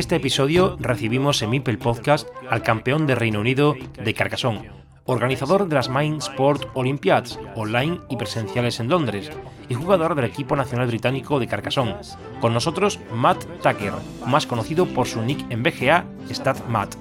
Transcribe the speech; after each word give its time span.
Este 0.00 0.16
episodio 0.16 0.78
recibimos 0.80 1.42
en 1.42 1.50
Mipel 1.50 1.76
Podcast 1.76 2.26
al 2.48 2.62
campeón 2.62 3.06
de 3.06 3.14
Reino 3.14 3.40
Unido 3.40 3.74
de 4.02 4.14
Carcassonne, 4.14 4.70
organizador 5.04 5.68
de 5.68 5.74
las 5.74 5.90
Mind 5.90 6.22
Sport 6.22 6.68
Olympiads, 6.72 7.38
online 7.54 8.00
y 8.08 8.16
presenciales 8.16 8.80
en 8.80 8.88
Londres, 8.88 9.30
y 9.68 9.74
jugador 9.74 10.14
del 10.14 10.24
equipo 10.24 10.56
nacional 10.56 10.86
británico 10.86 11.38
de 11.38 11.46
Carcassonne. 11.46 11.96
Con 12.40 12.54
nosotros 12.54 12.98
Matt 13.14 13.44
Tucker, 13.62 13.92
más 14.26 14.46
conocido 14.46 14.86
por 14.86 15.06
su 15.06 15.20
nick 15.20 15.44
en 15.50 15.62
BGA, 15.62 16.06
Stat 16.30 16.66
Matt. 16.66 16.94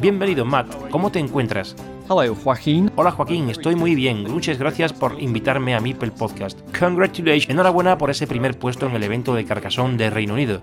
Bienvenido 0.00 0.46
Matt, 0.46 0.74
¿cómo 0.90 1.12
te 1.12 1.18
encuentras? 1.18 1.76
Hello, 2.08 2.34
Joaquín. 2.34 2.90
Hola 2.96 3.10
Joaquín, 3.10 3.50
estoy 3.50 3.76
muy 3.76 3.94
bien. 3.94 4.22
Muchas 4.22 4.58
gracias 4.58 4.94
por 4.94 5.20
invitarme 5.20 5.74
a 5.74 5.80
Mipel 5.80 6.12
Podcast. 6.12 6.58
Congratulations. 6.78 7.50
Enhorabuena 7.50 7.98
por 7.98 8.08
ese 8.08 8.26
primer 8.26 8.58
puesto 8.58 8.86
en 8.86 8.96
el 8.96 9.02
evento 9.02 9.34
de 9.34 9.44
Carcassonne 9.44 9.98
de 9.98 10.08
Reino 10.08 10.32
Unido. 10.32 10.62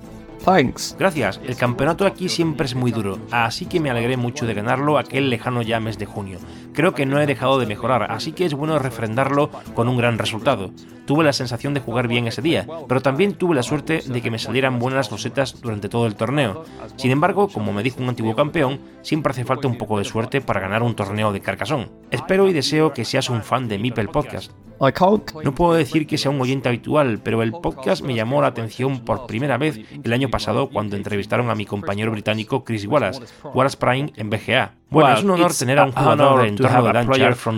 Gracias, 0.99 1.41
el 1.43 1.55
campeonato 1.55 2.05
aquí 2.05 2.29
siempre 2.29 2.67
es 2.67 2.75
muy 2.75 2.91
duro, 2.91 3.17
así 3.31 3.65
que 3.65 3.79
me 3.79 3.89
alegré 3.89 4.15
mucho 4.15 4.45
de 4.45 4.53
ganarlo 4.53 4.99
aquel 4.99 5.31
lejano 5.31 5.63
ya 5.63 5.79
mes 5.79 5.97
de 5.97 6.05
junio. 6.05 6.37
Creo 6.71 6.93
que 6.93 7.07
no 7.07 7.19
he 7.19 7.25
dejado 7.25 7.57
de 7.57 7.65
mejorar, 7.65 8.11
así 8.11 8.31
que 8.31 8.45
es 8.45 8.53
bueno 8.53 8.77
refrendarlo 8.77 9.49
con 9.73 9.87
un 9.87 9.97
gran 9.97 10.19
resultado. 10.19 10.69
Tuve 11.07 11.23
la 11.23 11.33
sensación 11.33 11.73
de 11.73 11.79
jugar 11.79 12.07
bien 12.07 12.27
ese 12.27 12.43
día, 12.43 12.67
pero 12.87 13.02
también 13.02 13.33
tuve 13.33 13.55
la 13.55 13.63
suerte 13.63 14.03
de 14.05 14.21
que 14.21 14.29
me 14.29 14.37
salieran 14.37 14.77
buenas 14.77 15.09
rosetas 15.09 15.59
durante 15.61 15.89
todo 15.89 16.05
el 16.05 16.15
torneo. 16.15 16.63
Sin 16.95 17.09
embargo, 17.09 17.47
como 17.47 17.73
me 17.73 17.81
dijo 17.81 18.03
un 18.03 18.09
antiguo 18.09 18.35
campeón, 18.35 18.80
siempre 19.02 19.31
hace 19.31 19.45
falta 19.45 19.67
un 19.67 19.80
poco 19.80 19.97
de 19.97 20.05
suerte 20.05 20.41
para 20.41 20.59
ganar 20.59 20.83
un 20.83 20.95
torneo 20.95 21.33
de 21.33 21.41
Carcassonne. 21.41 21.89
Espero 22.11 22.47
y 22.47 22.53
deseo 22.53 22.93
que 22.93 23.03
seas 23.03 23.31
un 23.31 23.41
fan 23.41 23.67
de 23.67 23.80
Mipel 23.80 24.09
Podcast. 24.09 24.52
I 24.81 24.91
can't. 24.91 25.31
No 25.43 25.53
puedo 25.53 25.73
decir 25.73 26.07
que 26.07 26.17
sea 26.17 26.31
un 26.31 26.41
oyente 26.41 26.69
habitual, 26.69 27.19
pero 27.23 27.41
el 27.41 27.51
podcast 27.51 28.03
me 28.03 28.15
llamó 28.15 28.41
la 28.41 28.47
atención 28.47 28.99
por 28.99 29.25
primera 29.27 29.57
vez 29.57 29.79
el 30.03 30.13
año 30.13 30.29
pasado 30.29 30.69
cuando 30.69 30.95
entrevistaron 30.95 31.49
a 31.49 31.55
mi 31.55 31.65
compañero 31.65 32.11
británico 32.11 32.63
Chris 32.63 32.85
Wallace, 32.85 33.21
Wallace 33.53 33.77
Prime 33.77 34.13
en 34.15 34.29
BGA. 34.29 34.73
Bueno, 34.89 35.13
es 35.13 35.23
un 35.23 35.31
honor 35.31 35.53
tener 35.53 35.79
a 35.79 35.85
un 35.85 35.91
jugador 35.91 36.39
del 36.39 36.49
entorno 36.49 36.83
de 36.83 36.93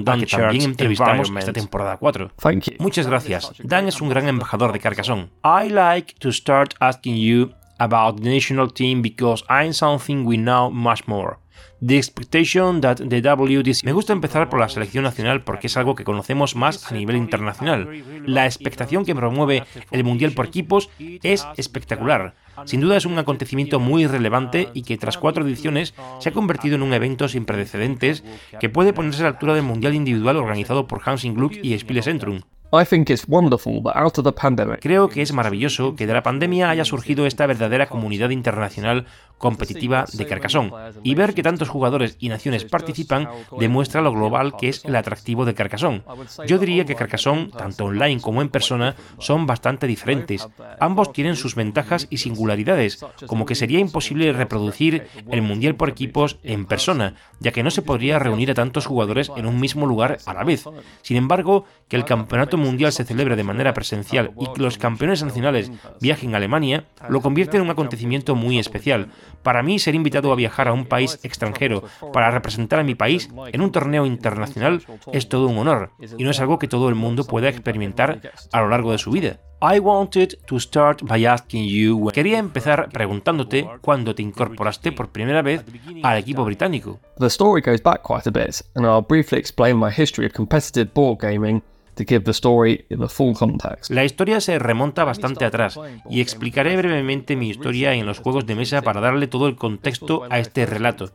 Dan 0.03 0.19
que 0.19 0.25
también 0.27 0.63
entrevistamos 0.63 1.31
esta 1.37 1.53
temporada 1.53 1.97
4. 1.97 2.31
Thank 2.37 2.63
you. 2.63 2.73
Muchas 2.79 3.07
gracias. 3.07 3.51
Dan 3.63 3.87
es 3.87 4.01
un 4.01 4.09
gran 4.09 4.27
embajador 4.27 4.71
de 4.71 4.79
Carcassonne. 4.79 5.29
I 5.43 5.69
like 5.69 6.15
to 6.19 6.31
start 6.31 6.75
asking 6.79 7.17
you 7.17 7.51
about 7.79 8.21
the 8.21 8.29
national 8.29 8.71
team 8.71 9.01
because 9.01 9.43
I'm 9.49 9.73
something 9.73 10.25
we 10.25 10.37
know 10.37 10.71
much 10.71 11.07
more. 11.07 11.37
The 11.85 11.97
expectation 11.97 12.81
that 12.81 12.97
the 12.97 13.21
WDC... 13.21 13.83
Me 13.83 13.93
gusta 13.93 14.13
empezar 14.13 14.49
por 14.49 14.59
la 14.59 14.69
selección 14.69 15.03
nacional 15.03 15.43
porque 15.43 15.67
es 15.67 15.77
algo 15.77 15.95
que 15.95 16.03
conocemos 16.03 16.55
más 16.55 16.91
a 16.91 16.95
nivel 16.95 17.15
internacional. 17.15 18.03
La 18.25 18.45
expectación 18.45 19.05
que 19.05 19.15
promueve 19.15 19.63
el 19.91 20.03
Mundial 20.03 20.31
por 20.31 20.47
equipos 20.47 20.89
es 20.99 21.45
espectacular. 21.57 22.35
Sin 22.65 22.81
duda 22.81 22.97
es 22.97 23.05
un 23.05 23.19
acontecimiento 23.19 23.79
muy 23.79 24.07
relevante 24.07 24.69
y 24.73 24.81
que 24.81 24.97
tras 24.97 25.17
cuatro 25.17 25.45
ediciones 25.45 25.93
se 26.19 26.29
ha 26.29 26.33
convertido 26.33 26.75
en 26.75 26.81
un 26.81 26.93
evento 26.93 27.27
sin 27.27 27.45
precedentes 27.45 28.23
que 28.59 28.69
puede 28.69 28.93
ponerse 28.93 29.21
a 29.21 29.23
la 29.23 29.29
altura 29.29 29.53
del 29.53 29.63
Mundial 29.63 29.93
individual 29.93 30.37
organizado 30.37 30.87
por 30.87 31.01
Hansing 31.05 31.35
Gluck 31.35 31.53
y 31.61 31.77
Spiele 31.77 32.01
Centrum. 32.01 32.41
I 32.73 32.83
think 32.83 33.09
it's 33.09 33.25
wonderful 33.29 33.81
that 33.83 33.95
out 33.95 34.17
of 34.17 34.25
the 34.25 34.33
pandemic, 34.33 34.81
Creo 34.81 35.07
que 35.07 35.21
es 35.21 35.31
maravilloso 35.31 35.95
que 35.95 36.05
de 36.05 36.13
la 36.13 36.21
pandemia 36.21 36.69
haya 36.69 36.83
surgido 36.83 37.25
esta 37.25 37.45
verdadera 37.45 37.87
comunidad 37.87 38.29
internacional 38.31 39.05
competitiva 39.37 40.05
de 40.13 40.25
Carcassonne 40.25 40.71
y 41.03 41.15
ver 41.15 41.33
que 41.33 41.43
tantos 41.43 41.69
jugadores 41.69 42.17
y 42.19 42.29
naciones 42.29 42.65
participan 42.65 43.29
demuestra 43.59 44.01
lo 44.01 44.11
global 44.11 44.55
que 44.57 44.69
es 44.69 44.83
el 44.85 44.95
atractivo 44.95 45.45
de 45.45 45.53
Carcassonne. 45.53 46.03
Yo 46.45 46.57
diría 46.57 46.85
que 46.85 46.95
Carcassonne, 46.95 47.49
tanto 47.49 47.85
online 47.85 48.21
como 48.21 48.41
en 48.41 48.49
persona, 48.49 48.95
son 49.19 49.45
bastante 49.45 49.87
diferentes. 49.87 50.47
Ambos 50.79 51.13
tienen 51.13 51.35
sus 51.35 51.55
ventajas 51.55 52.07
y 52.09 52.17
singularidades, 52.17 53.05
como 53.25 53.45
que 53.45 53.55
sería 53.55 53.79
imposible 53.79 54.31
reproducir 54.33 55.07
el 55.29 55.41
Mundial 55.41 55.75
por 55.75 55.89
equipos 55.89 56.37
en 56.43 56.65
persona, 56.65 57.15
ya 57.39 57.51
que 57.51 57.63
no 57.63 57.71
se 57.71 57.81
podría 57.81 58.19
reunir 58.19 58.51
a 58.51 58.55
tantos 58.55 58.85
jugadores 58.85 59.31
en 59.35 59.45
un 59.45 59.59
mismo 59.59 59.85
lugar 59.85 60.17
a 60.25 60.33
la 60.33 60.43
vez. 60.43 60.65
Sin 61.01 61.17
embargo, 61.17 61.65
que 61.87 61.95
el 61.95 62.05
Campeonato 62.05 62.57
Mundial 62.57 62.91
se 62.91 63.05
celebre 63.05 63.35
de 63.35 63.43
manera 63.43 63.73
presencial 63.73 64.31
y 64.39 64.51
que 64.53 64.61
los 64.61 64.77
campeones 64.77 65.23
nacionales 65.23 65.71
viajen 66.01 66.33
a 66.33 66.37
Alemania, 66.37 66.85
lo 67.09 67.21
convierte 67.21 67.57
en 67.57 67.63
un 67.63 67.69
acontecimiento 67.69 68.35
muy 68.35 68.59
especial. 68.59 69.09
Para 69.43 69.63
mí, 69.63 69.79
ser 69.79 69.95
invitado 69.95 70.31
a 70.31 70.35
viajar 70.35 70.67
a 70.67 70.73
un 70.73 70.85
país 70.85 71.19
extranjero 71.23 71.83
para 72.13 72.31
representar 72.31 72.79
a 72.79 72.83
mi 72.83 72.95
país 72.95 73.29
en 73.51 73.61
un 73.61 73.71
torneo 73.71 74.05
internacional 74.05 74.83
es 75.13 75.29
todo 75.29 75.47
un 75.47 75.57
honor, 75.57 75.91
y 76.17 76.23
no 76.23 76.31
es 76.31 76.39
algo 76.39 76.59
que 76.59 76.67
todo 76.67 76.89
el 76.89 76.95
mundo 76.95 77.23
pueda 77.25 77.49
experimentar 77.49 78.19
a 78.51 78.61
lo 78.61 78.69
largo 78.69 78.91
de 78.91 78.97
su 78.97 79.11
vida. 79.11 79.39
I 79.59 79.79
wanted 79.79 80.37
to 80.45 80.59
start 80.59 81.01
by 81.03 81.25
asking 81.25 81.67
you 81.67 81.95
when- 81.97 82.13
Quería 82.13 82.37
empezar 82.37 82.89
preguntándote 82.89 83.67
cuándo 83.81 84.13
te 84.13 84.21
incorporaste 84.21 84.91
por 84.91 85.09
primera 85.09 85.41
vez 85.41 85.63
al 86.03 86.17
equipo 86.19 86.45
británico. 86.45 86.99
the 87.19 87.25
story 87.25 87.61
goes 87.61 87.81
back 87.81 88.01
quite 88.03 88.27
a 88.27 88.31
bit, 88.31 88.61
and 88.75 88.85
I'll 88.85 89.01
briefly 89.07 89.39
explain 89.39 89.77
my 89.77 89.89
history 89.89 90.27
of 90.27 90.33
competitive 90.33 90.91
board 90.93 91.17
gaming 91.21 91.63
to 91.97 92.05
give 92.07 92.23
the 92.23 92.31
story 92.31 92.85
the 92.89 93.09
full 93.09 93.33
context. 93.33 93.91
La 93.91 94.05
historia 94.05 94.39
se 94.39 94.59
remonta 94.59 95.03
bastante 95.03 95.45
atrás 95.45 95.79
y 96.09 96.21
explicaré 96.21 96.77
brevemente 96.77 97.35
mi 97.35 97.49
historia 97.49 97.93
en 97.93 98.05
los 98.05 98.19
juegos 98.19 98.45
de 98.45 98.55
mesa 98.55 98.81
para 98.81 99.01
darle 99.01 99.27
todo 99.27 99.47
el 99.47 99.55
contexto 99.55 100.23
a 100.29 100.39
este 100.39 100.65
relato. 100.65 101.11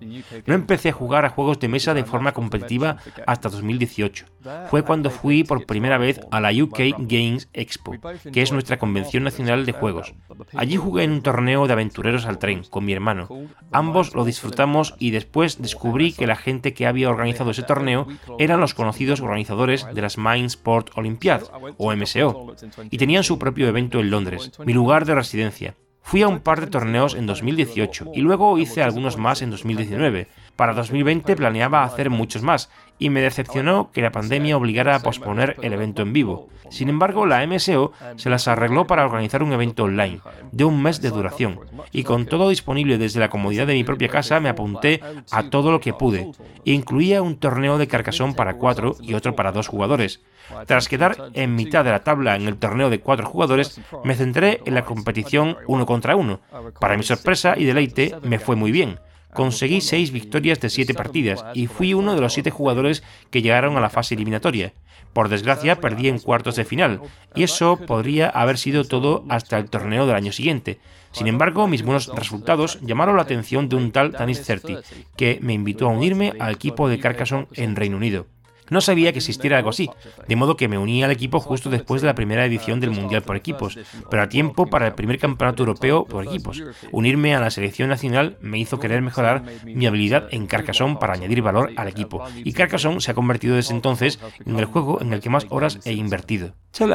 No 0.47 0.54
empecé 0.54 0.91
a 0.91 0.92
jugar 0.92 1.25
a 1.25 1.31
juegos 1.31 1.60
de 1.60 1.69
mesa 1.69 1.94
de 1.94 2.04
forma 2.04 2.32
competitiva 2.32 2.98
hasta 3.26 3.48
2018. 3.48 4.26
Fue 4.69 4.82
cuando 4.82 5.10
fui 5.10 5.44
por 5.44 5.66
primera 5.66 5.98
vez 5.98 6.21
a 6.31 6.41
la 6.41 6.50
UK 6.50 6.81
Games 6.98 7.48
Expo, 7.53 7.94
que 8.32 8.42
es 8.42 8.53
nuestra 8.53 8.78
convención 8.78 9.22
nacional 9.22 9.65
de 9.65 9.72
juegos. 9.72 10.15
Allí 10.54 10.76
jugué 10.76 11.04
en 11.04 11.12
un 11.12 11.22
torneo 11.22 11.66
de 11.66 11.75
aventureros 11.75 12.26
al 12.26 12.38
tren 12.38 12.65
con 12.69 12.84
mi 12.84 12.92
hermano. 12.92 13.28
Ambos 13.71 14.15
lo 14.15 14.25
disfrutamos 14.25 14.94
y 14.98 15.12
después 15.12 15.62
descubrí 15.62 16.12
que 16.12 16.26
la 16.26 16.37
gente 16.37 16.75
que 16.75 16.87
había 16.87 17.09
organizado 17.09 17.53
ese 17.53 17.62
torneo 17.62 18.09
eran 18.38 18.60
los 18.60 18.75
conocidos 18.75 19.21
organizadores 19.21 19.87
de 19.94 20.03
las 20.03 20.19
Mind 20.19 20.50
Sport 20.72 20.97
Olympiad, 20.97 21.43
o 21.77 21.94
MSO, 21.94 22.55
y 22.91 22.97
tenían 22.97 23.25
su 23.25 23.38
propio 23.38 23.69
evento 23.69 24.00
en 24.00 24.10
Londres, 24.10 24.53
mi 24.65 24.72
lugar 24.72 25.05
de 25.05 25.15
residencia. 25.15 25.75
Fui 26.00 26.22
a 26.22 26.28
un 26.28 26.41
par 26.41 26.60
de 26.60 26.66
torneos 26.66 27.15
en 27.15 27.27
2018 27.27 28.12
y 28.15 28.22
luego 28.22 28.56
hice 28.59 28.83
algunos 28.83 29.19
más 29.19 29.42
en 29.42 29.51
2019. 29.51 30.28
Para 30.57 30.75
2020 30.75 31.34
planeaba 31.37 31.83
hacer 31.83 32.10
muchos 32.10 32.43
más 32.43 32.71
y 32.99 33.10
me 33.10 33.21
decepcionó 33.21 33.91
que 33.91 34.03
la 34.03 34.13
pandemia 34.13 34.57
obligara 34.57 34.95
a 34.95 35.01
posponer 35.01 35.57
el 35.63 35.72
evento 35.72 36.03
en 36.03 36.13
vivo. 36.13 36.49
Sin 36.71 36.89
embargo, 36.89 37.27
la 37.27 37.47
MSO 37.47 37.93
se 38.16 38.31
las 38.31 38.49
arregló 38.49 38.87
para 38.87 39.04
organizar 39.04 39.43
un 39.43 39.53
evento 39.53 39.84
online, 39.84 40.21
de 40.53 40.65
un 40.65 40.83
mes 40.83 41.03
de 41.03 41.10
duración, 41.10 41.60
y 41.91 42.04
con 42.04 42.27
todo 42.27 42.49
disponible 42.49 42.99
desde 42.99 43.21
la 43.21 43.28
comodidad 43.28 43.66
de 43.66 43.75
mi 43.75 43.84
propia 43.84 44.09
casa 44.09 44.41
me 44.41 44.49
apunté 44.49 45.01
a 45.31 45.51
todo 45.51 45.71
lo 45.72 45.81
que 45.81 45.93
pude. 45.93 46.31
Incluía 46.65 47.22
un 47.22 47.37
torneo 47.37 47.77
de 47.77 47.89
Carcassonne 47.89 48.34
para 48.34 48.54
cuatro 48.54 48.97
y 49.01 49.15
otro 49.15 49.34
para 49.34 49.53
dos 49.53 49.69
jugadores. 49.69 50.22
Tras 50.66 50.89
quedar 50.89 51.16
en 51.34 51.54
mitad 51.54 51.84
de 51.84 51.91
la 51.91 52.04
tabla 52.04 52.37
en 52.37 52.47
el 52.47 52.57
torneo 52.57 52.89
de 52.89 53.01
cuatro 53.01 53.27
jugadores, 53.27 53.81
me 54.04 54.15
centré 54.15 54.60
en 54.65 54.75
la 54.75 54.84
competición 54.84 55.57
uno 55.66 55.87
contra 55.87 56.16
uno. 56.16 56.41
Para 56.78 56.97
mi 56.97 57.03
sorpresa 57.03 57.54
y 57.57 57.65
deleite, 57.65 58.16
me 58.22 58.39
fue 58.39 58.57
muy 58.57 58.71
bien. 58.71 58.99
Conseguí 59.32 59.80
6 59.80 60.12
victorias 60.12 60.60
de 60.60 60.70
7 60.70 60.94
partidas 60.94 61.44
y 61.54 61.66
fui 61.66 61.94
uno 61.94 62.14
de 62.14 62.20
los 62.20 62.32
7 62.32 62.50
jugadores 62.50 63.02
que 63.30 63.42
llegaron 63.42 63.76
a 63.76 63.80
la 63.80 63.90
fase 63.90 64.14
eliminatoria. 64.14 64.72
Por 65.12 65.28
desgracia, 65.28 65.80
perdí 65.80 66.08
en 66.08 66.18
cuartos 66.18 66.56
de 66.56 66.64
final, 66.64 67.00
y 67.34 67.42
eso 67.42 67.76
podría 67.76 68.28
haber 68.28 68.56
sido 68.56 68.84
todo 68.84 69.24
hasta 69.28 69.58
el 69.58 69.68
torneo 69.68 70.06
del 70.06 70.16
año 70.16 70.32
siguiente. 70.32 70.78
Sin 71.10 71.26
embargo, 71.26 71.68
mis 71.68 71.82
buenos 71.82 72.08
resultados 72.08 72.78
llamaron 72.80 73.16
la 73.16 73.22
atención 73.22 73.68
de 73.68 73.76
un 73.76 73.92
tal 73.92 74.12
Tanis 74.12 74.42
Certi, 74.42 74.76
que 75.16 75.38
me 75.42 75.52
invitó 75.52 75.86
a 75.86 75.92
unirme 75.92 76.32
al 76.38 76.54
equipo 76.54 76.88
de 76.88 76.98
Carcassonne 76.98 77.48
en 77.54 77.76
Reino 77.76 77.98
Unido. 77.98 78.26
No 78.72 78.80
sabía 78.80 79.13
que 79.13 79.19
existiera 79.19 79.59
algo 79.59 79.69
así, 79.69 79.91
de 80.27 80.34
modo 80.34 80.57
que 80.57 80.66
me 80.66 80.78
uní 80.78 81.04
al 81.04 81.10
equipo 81.10 81.41
justo 81.41 81.69
después 81.69 82.01
de 82.01 82.07
la 82.07 82.15
primera 82.15 82.47
edición 82.47 82.80
del 82.80 82.91
Mundial 82.91 83.21
por 83.21 83.36
equipos, 83.36 83.78
pero 84.09 84.22
a 84.22 84.30
tiempo 84.30 84.65
para 84.66 84.86
el 84.86 84.95
primer 84.95 85.19
campeonato 85.19 85.63
europeo 85.63 86.07
por 86.07 86.24
equipos. 86.24 86.63
Unirme 86.91 87.34
a 87.34 87.41
la 87.41 87.51
selección 87.51 87.91
nacional 87.91 88.39
me 88.41 88.59
hizo 88.59 88.80
querer 88.80 89.03
mejorar 89.03 89.42
mi 89.66 89.84
habilidad 89.84 90.27
en 90.30 90.47
Carcassonne 90.47 90.97
para 90.97 91.13
añadir 91.13 91.42
valor 91.42 91.72
al 91.77 91.89
equipo, 91.89 92.24
y 92.34 92.54
Carcassonne 92.54 93.03
se 93.03 93.10
ha 93.10 93.15
convertido 93.15 93.57
desde 93.57 93.74
entonces 93.74 94.19
en 94.47 94.59
el 94.59 94.65
juego 94.65 95.03
en 95.03 95.13
el 95.13 95.21
que 95.21 95.28
más 95.28 95.45
horas 95.51 95.78
he 95.84 95.92
invertido. 95.92 96.54
Tell 96.72 96.95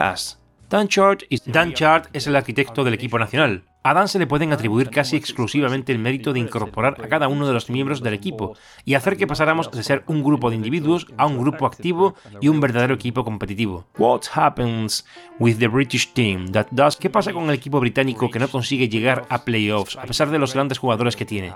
Dan 0.69 1.73
Chart 1.73 2.07
es 2.12 2.25
el 2.25 2.35
arquitecto 2.35 2.83
del 2.83 2.95
equipo 2.95 3.19
nacional. 3.19 3.65
A 3.87 3.93
Dan 3.93 4.09
se 4.09 4.19
le 4.19 4.27
pueden 4.27 4.51
atribuir 4.51 4.89
casi 4.89 5.15
exclusivamente 5.15 5.93
el 5.93 5.99
mérito 5.99 6.33
de 6.33 6.41
incorporar 6.41 6.97
a 7.01 7.07
cada 7.07 7.29
uno 7.29 7.47
de 7.47 7.53
los 7.53 7.69
miembros 7.69 8.03
del 8.03 8.15
equipo 8.15 8.57
y 8.83 8.95
hacer 8.95 9.15
que 9.15 9.27
pasáramos 9.27 9.71
de 9.71 9.81
ser 9.81 10.03
un 10.07 10.21
grupo 10.21 10.49
de 10.49 10.57
individuos 10.57 11.07
a 11.15 11.25
un 11.25 11.37
grupo 11.37 11.65
activo 11.65 12.13
y 12.41 12.49
un 12.49 12.59
verdadero 12.59 12.95
equipo 12.95 13.23
competitivo. 13.23 13.85
What 13.97 14.23
happens 14.33 15.05
with 15.39 15.55
the 15.59 15.69
British 15.69 16.11
team 16.11 16.49
that 16.49 16.67
does? 16.71 16.97
¿Qué 16.97 17.09
pasa 17.09 17.31
con 17.31 17.45
el 17.45 17.51
equipo 17.51 17.79
británico 17.79 18.29
que 18.29 18.39
no 18.39 18.49
consigue 18.49 18.89
llegar 18.89 19.25
a 19.29 19.45
playoffs 19.45 19.95
a 19.95 20.03
pesar 20.03 20.31
de 20.31 20.39
los 20.39 20.53
grandes 20.53 20.79
jugadores 20.79 21.15
que 21.15 21.23
tiene? 21.23 21.53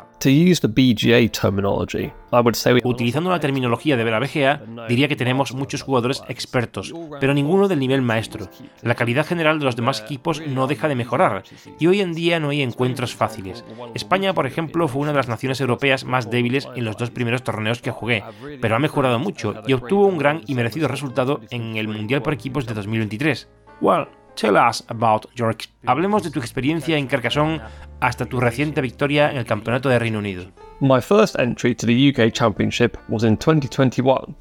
Utilizando 2.85 3.29
la 3.29 3.41
terminología 3.41 3.97
de 3.97 4.05
la 4.05 4.19
BGA, 4.19 4.87
diría 4.87 5.09
que 5.09 5.17
tenemos 5.17 5.53
muchos 5.53 5.81
jugadores 5.81 6.23
expertos, 6.29 6.93
pero 7.19 7.33
ninguno 7.33 7.67
del 7.67 7.79
nivel 7.79 8.01
maestro. 8.01 8.49
La 8.83 8.95
calidad 8.95 9.25
general 9.25 9.59
de 9.59 9.65
los 9.65 9.75
demás 9.75 9.99
equipos 9.99 10.41
no 10.47 10.67
deja 10.67 10.87
de 10.87 10.95
mejorar 10.95 11.43
y 11.77 11.87
hoy 11.87 11.99
en 11.99 12.13
día 12.13 12.20
no 12.39 12.49
hay 12.49 12.61
encuentros 12.61 13.15
fáciles. 13.15 13.63
España, 13.93 14.33
por 14.33 14.45
ejemplo, 14.45 14.87
fue 14.87 15.01
una 15.01 15.11
de 15.11 15.17
las 15.17 15.27
naciones 15.27 15.59
europeas 15.59 16.05
más 16.05 16.29
débiles 16.29 16.67
en 16.75 16.85
los 16.85 16.97
dos 16.97 17.09
primeros 17.09 17.43
torneos 17.43 17.81
que 17.81 17.91
jugué, 17.91 18.23
pero 18.61 18.75
ha 18.75 18.79
mejorado 18.79 19.19
mucho 19.19 19.55
y 19.67 19.73
obtuvo 19.73 20.05
un 20.05 20.17
gran 20.17 20.41
y 20.47 20.55
merecido 20.55 20.87
resultado 20.87 21.41
en 21.49 21.75
el 21.77 21.87
Mundial 21.87 22.21
por 22.21 22.33
equipos 22.33 22.65
de 22.65 22.73
2023. 22.73 23.47
Well, 23.81 24.07
tell 24.35 24.55
us 24.55 24.83
about 24.87 25.25
your 25.35 25.55
Hablemos 25.85 26.23
de 26.23 26.31
tu 26.31 26.39
experiencia 26.39 26.97
en 26.97 27.07
Carcassonne 27.07 27.61
hasta 27.99 28.25
tu 28.25 28.39
reciente 28.39 28.81
victoria 28.81 29.31
en 29.31 29.37
el 29.37 29.45
Campeonato 29.45 29.89
de 29.89 29.99
Reino 29.99 30.19
Unido. 30.19 30.45
My 30.79 31.01
first 31.01 31.37
entry 31.39 31.75
to 31.75 31.85
the 31.85 32.09
UK 32.09 32.31
Championship 32.33 32.97
was 33.09 33.23
in 33.23 33.37
2021, 33.37 34.35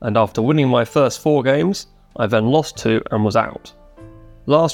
and 0.00 0.16
after 0.16 0.42
winning 0.42 0.68
my 0.68 0.84
first 0.84 1.22
four 1.22 1.42
games, 1.42 1.88
I 2.18 2.26
then 2.26 2.50
lost 2.50 2.82
two 2.82 3.02
and 3.10 3.24
was 3.24 3.36
out. 3.36 3.74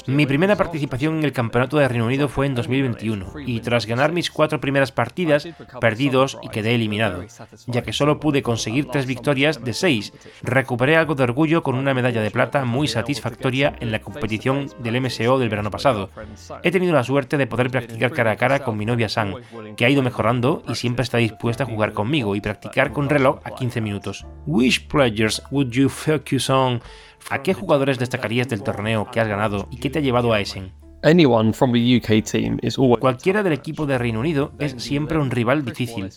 Mi 0.05 0.27
primera 0.27 0.55
participación 0.55 1.17
en 1.17 1.23
el 1.23 1.31
Campeonato 1.31 1.77
de 1.77 1.87
Reino 1.87 2.05
Unido 2.05 2.27
fue 2.27 2.45
en 2.45 2.53
2021 2.53 3.39
y 3.43 3.59
tras 3.61 3.87
ganar 3.87 4.11
mis 4.11 4.29
cuatro 4.29 4.61
primeras 4.61 4.91
partidas 4.91 5.47
perdí 5.81 6.09
dos 6.09 6.37
y 6.43 6.49
quedé 6.49 6.75
eliminado, 6.75 7.25
ya 7.65 7.81
que 7.81 7.91
solo 7.91 8.19
pude 8.19 8.43
conseguir 8.43 8.85
tres 8.85 9.07
victorias 9.07 9.63
de 9.63 9.73
seis. 9.73 10.13
Recuperé 10.43 10.95
algo 10.95 11.15
de 11.15 11.23
orgullo 11.23 11.63
con 11.63 11.73
una 11.73 11.95
medalla 11.95 12.21
de 12.21 12.29
plata 12.29 12.65
muy 12.65 12.87
satisfactoria 12.87 13.73
en 13.79 13.91
la 13.91 13.99
competición 13.99 14.67
del 14.77 15.01
MSO 15.01 15.39
del 15.39 15.49
verano 15.49 15.71
pasado. 15.71 16.11
He 16.61 16.69
tenido 16.69 16.93
la 16.93 17.03
suerte 17.03 17.37
de 17.37 17.47
poder 17.47 17.71
practicar 17.71 18.11
cara 18.11 18.31
a 18.31 18.35
cara 18.35 18.59
con 18.59 18.77
mi 18.77 18.85
novia 18.85 19.09
San, 19.09 19.33
que 19.75 19.85
ha 19.85 19.89
ido 19.89 20.03
mejorando 20.03 20.61
y 20.69 20.75
siempre 20.75 21.01
está 21.01 21.17
dispuesta 21.17 21.63
a 21.63 21.67
jugar 21.67 21.93
conmigo 21.93 22.35
y 22.35 22.41
practicar 22.41 22.91
con 22.93 23.09
reloj 23.09 23.39
a 23.43 23.55
15 23.55 23.81
minutos. 23.81 24.23
Which 24.45 24.87
players 24.87 25.41
would 25.49 25.71
you 25.71 25.89
focus 25.89 26.51
on 26.51 26.79
¿A 27.29 27.41
qué 27.41 27.53
jugadores 27.53 27.99
destacarías 27.99 28.49
del 28.49 28.63
torneo 28.63 29.09
que 29.11 29.19
has 29.19 29.27
ganado 29.27 29.67
y 29.71 29.77
qué 29.77 29.89
te 29.89 29.99
ha 29.99 30.01
llevado 30.01 30.33
a 30.33 30.39
Essen? 30.39 30.82
Cualquiera 32.99 33.43
del 33.43 33.51
equipo 33.51 33.85
de 33.85 33.97
Reino 33.97 34.21
Unido 34.21 34.53
es 34.57 34.75
siempre 34.77 35.17
un 35.17 35.31
rival 35.31 35.65
difícil. 35.65 36.09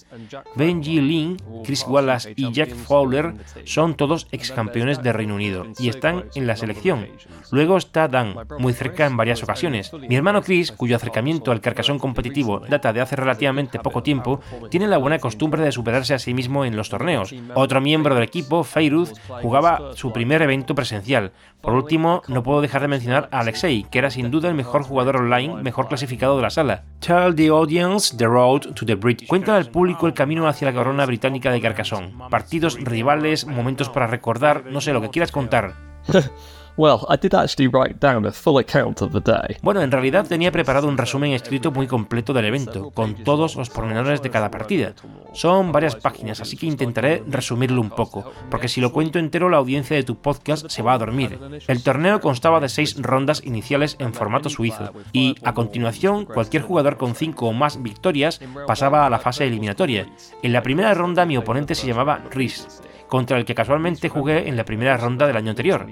Benji 0.55 1.01
Lin, 1.01 1.37
Chris 1.65 1.85
Wallace 1.89 2.33
y 2.37 2.53
Jack 2.53 2.73
Fowler 2.73 3.35
son 3.65 3.97
todos 3.97 4.29
ex 4.31 4.53
campeones 4.53 5.03
de 5.03 5.13
Reino 5.13 5.35
Unido 5.35 5.67
y 5.81 5.89
están 5.89 6.27
en 6.37 6.47
la 6.47 6.55
selección. 6.55 7.09
Luego 7.51 7.77
está 7.77 8.07
Dan, 8.07 8.37
muy 8.61 8.73
cerca 8.75 9.07
en 9.07 9.17
varias 9.17 9.43
ocasiones. 9.43 9.93
Mi 10.09 10.15
hermano 10.15 10.41
Chris, 10.43 10.71
cuyo 10.71 10.95
acercamiento 10.95 11.51
al 11.51 11.61
carcasón 11.61 11.99
competitivo 11.99 12.61
data 12.61 12.93
de 12.93 13.01
hace 13.01 13.17
relativamente 13.17 13.81
poco 13.81 14.05
tiempo, 14.05 14.41
tiene 14.71 14.87
la 14.87 14.99
buena 14.99 15.19
costumbre 15.19 15.63
de 15.63 15.73
superarse 15.73 16.15
a 16.15 16.21
sí 16.21 16.33
mismo 16.33 16.65
en 16.65 16.77
los 16.77 16.91
torneos. 16.91 17.35
Otro 17.57 17.81
miembro 17.81 18.15
del 18.15 18.23
equipo, 18.23 18.63
Feiruz, 18.63 19.15
jugaba 19.43 19.97
su 19.97 20.13
primer 20.13 20.43
evento 20.43 20.77
presencial. 20.77 21.33
Por 21.61 21.75
último, 21.75 22.23
no 22.29 22.43
puedo 22.43 22.61
dejar 22.61 22.83
de 22.83 22.89
mencionar 22.89 23.29
a 23.33 23.41
Alexei, 23.41 23.85
que 23.91 23.99
era 23.99 24.11
sin 24.11 24.31
duda 24.31 24.49
el 24.49 24.55
mejor 24.55 24.83
jugador 24.83 25.17
online 25.17 25.63
mejor 25.63 25.89
clasificado 25.89 26.37
de 26.37 26.43
la 26.43 26.51
sala. 26.51 26.85
Tell 27.01 27.35
the 27.35 27.49
audience 27.49 28.17
the 28.17 28.27
road 28.27 28.73
to 28.75 28.87
the 28.87 28.95
Brit. 28.95 29.27
Cuenta 29.27 29.57
al 29.57 29.71
público 29.71 30.07
el 30.07 30.15
camino 30.15 30.47
hacia 30.47 30.71
la 30.71 30.77
corona 30.77 31.07
británica 31.07 31.51
de 31.51 31.61
Carcassonne. 31.61 32.15
Partidos, 32.31 32.79
rivales, 32.81 33.47
momentos 33.47 33.89
para 33.89 34.07
recordar, 34.07 34.65
no 34.67 34.81
sé, 34.81 34.93
lo 34.93 35.01
que 35.01 35.11
quieras 35.11 35.33
contar. 35.33 35.75
Well, 36.79 37.07
I 37.09 37.17
did 37.17 37.35
actually 37.35 37.69
write 37.69 38.01
down 38.01 38.27
a 38.27 38.33
full 38.33 38.59
account 38.59 39.01
of 39.01 39.13
the 39.13 39.21
day. 39.21 39.57
Bueno, 39.63 39.81
en 39.81 39.91
realidad 39.91 40.27
tenía 40.29 40.53
preparado 40.53 40.89
un 40.89 40.99
resumen 40.99 41.33
escrito 41.33 41.71
muy 41.71 41.87
completo 41.87 42.35
del 42.35 42.45
evento, 42.45 42.91
con 42.91 43.15
todos 43.15 43.57
los 43.57 43.71
pormenores 43.71 44.21
de 44.21 44.29
cada 44.29 44.51
partida. 44.51 44.93
Son 45.33 45.73
varias 45.73 45.97
páginas, 45.97 46.43
así 46.43 46.59
que 46.59 46.67
intentaré 46.67 47.23
resumirlo 47.27 47.81
un 47.81 47.89
poco, 47.89 48.31
porque 48.51 48.69
si 48.69 48.83
lo 48.83 48.93
cuento 48.93 49.19
entero 49.19 49.49
la 49.49 49.57
audiencia 49.57 49.97
de 49.97 50.03
tu 50.03 50.17
podcast 50.17 50.69
se 50.69 50.83
va 50.83 50.93
a 50.93 50.99
dormir. 50.99 51.39
El 51.67 51.83
torneo 51.83 52.21
constaba 52.21 52.61
de 52.61 52.69
seis 52.69 53.01
rondas 53.01 53.43
iniciales 53.43 53.97
en 53.99 54.13
formato 54.13 54.51
suizo, 54.51 54.93
y 55.15 55.35
a 55.45 55.55
continuación 55.55 56.27
cualquier 56.27 56.63
jugador 56.63 56.99
con 56.99 57.15
cinco 57.15 57.47
o 57.47 57.53
más 57.55 57.83
victorias 57.83 58.39
pasaba 58.67 59.07
a 59.07 59.11
la 59.11 59.19
fase 59.19 59.47
eliminatoria. 59.47 60.07
En 60.43 60.53
la 60.53 60.63
primera 60.63 60.93
ronda 60.93 61.25
mi 61.25 61.39
oponente 61.39 61.75
se 61.75 61.87
llamaba 61.87 62.23
Rhys 62.31 62.83
contra 63.09 63.39
el 63.39 63.45
que 63.45 63.55
casualmente 63.55 64.09
jugué 64.09 64.49
en 64.49 64.57
la 64.57 64.65
primera 64.65 64.97
ronda 64.97 65.27
del 65.27 65.37
año 65.37 65.51
anterior. 65.51 65.87